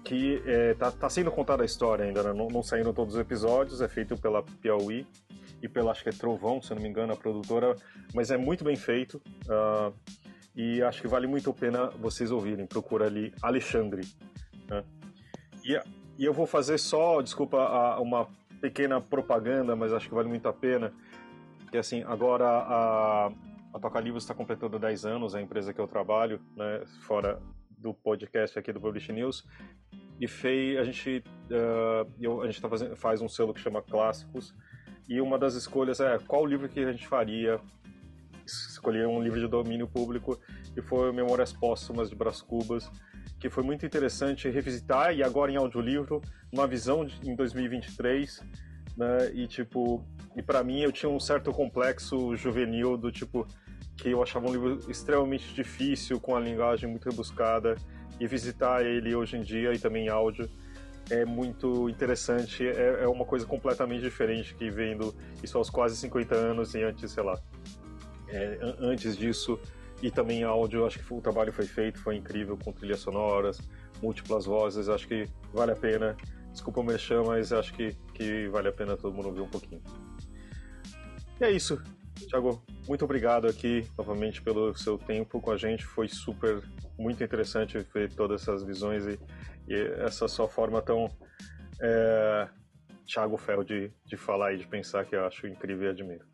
[0.05, 2.33] que é, tá, tá, sendo contada a história ainda, né?
[2.33, 5.05] não, não saíram todos os episódios, é feito pela Piauí
[5.61, 7.75] e pela, acho que é Trovão, se não me engano, a produtora,
[8.15, 9.21] mas é muito bem feito.
[9.47, 9.93] Uh,
[10.55, 12.67] e acho que vale muito a pena vocês ouvirem.
[12.67, 14.07] Procura ali Alexandre.
[14.69, 14.85] Né?
[15.65, 15.79] E,
[16.19, 18.27] e, eu vou fazer só, desculpa, uma
[18.61, 20.93] pequena propaganda, mas acho que vale muito a pena.
[21.71, 23.31] Que assim, agora a,
[23.75, 27.41] a Toca Livros está completando 10 anos, a empresa que eu trabalho, né, fora
[27.77, 29.45] do podcast aqui do Publish News.
[30.19, 33.83] E fez, a gente, uh, eu, a gente tá fazendo, faz um selo que chama
[33.83, 34.55] Clássicos.
[35.09, 37.61] E uma das escolhas é qual livro que a gente faria
[38.47, 40.41] escolher um livro de domínio público
[40.77, 42.91] e foi Memórias Póstumas de Brás Cubas,
[43.39, 48.43] que foi muito interessante revisitar e agora em audiolivro, uma visão de, em 2023,
[48.97, 49.31] né?
[49.35, 50.05] E tipo,
[50.37, 53.47] e para mim eu tinha um certo complexo juvenil do tipo
[53.97, 57.77] que eu achava um livro extremamente difícil, com a linguagem muito rebuscada,
[58.21, 60.49] e visitar ele hoje em dia e também em áudio
[61.11, 66.35] é muito interessante, é, é uma coisa completamente diferente que vendo isso aos quase 50
[66.35, 67.39] anos e antes, sei lá,
[68.29, 69.59] é, antes disso
[70.03, 73.61] e também áudio, acho que o trabalho foi feito, foi incrível com trilhas sonoras,
[74.03, 76.17] múltiplas vozes, acho que vale a pena.
[76.51, 79.83] Desculpa o mexer, mas acho que, que vale a pena todo mundo ouvir um pouquinho.
[81.41, 81.83] E é isso,
[82.29, 82.63] Thiago.
[82.89, 85.85] Muito obrigado aqui novamente pelo seu tempo com a gente.
[85.85, 86.63] Foi super,
[86.99, 89.19] muito interessante ver todas essas visões e,
[89.69, 91.11] e essa sua forma tão
[91.81, 92.49] é,
[93.07, 96.25] Thiago Ferro de, de falar e de pensar que eu acho incrível e admiro.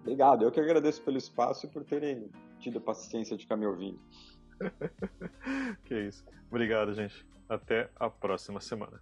[0.00, 3.66] Obrigado, eu que agradeço pelo espaço e por terem tido a paciência de ficar me
[3.66, 3.98] ouvindo.
[5.84, 6.24] que isso.
[6.48, 7.26] Obrigado, gente.
[7.48, 9.00] Até a próxima semana.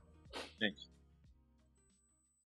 [0.61, 0.92] Gente.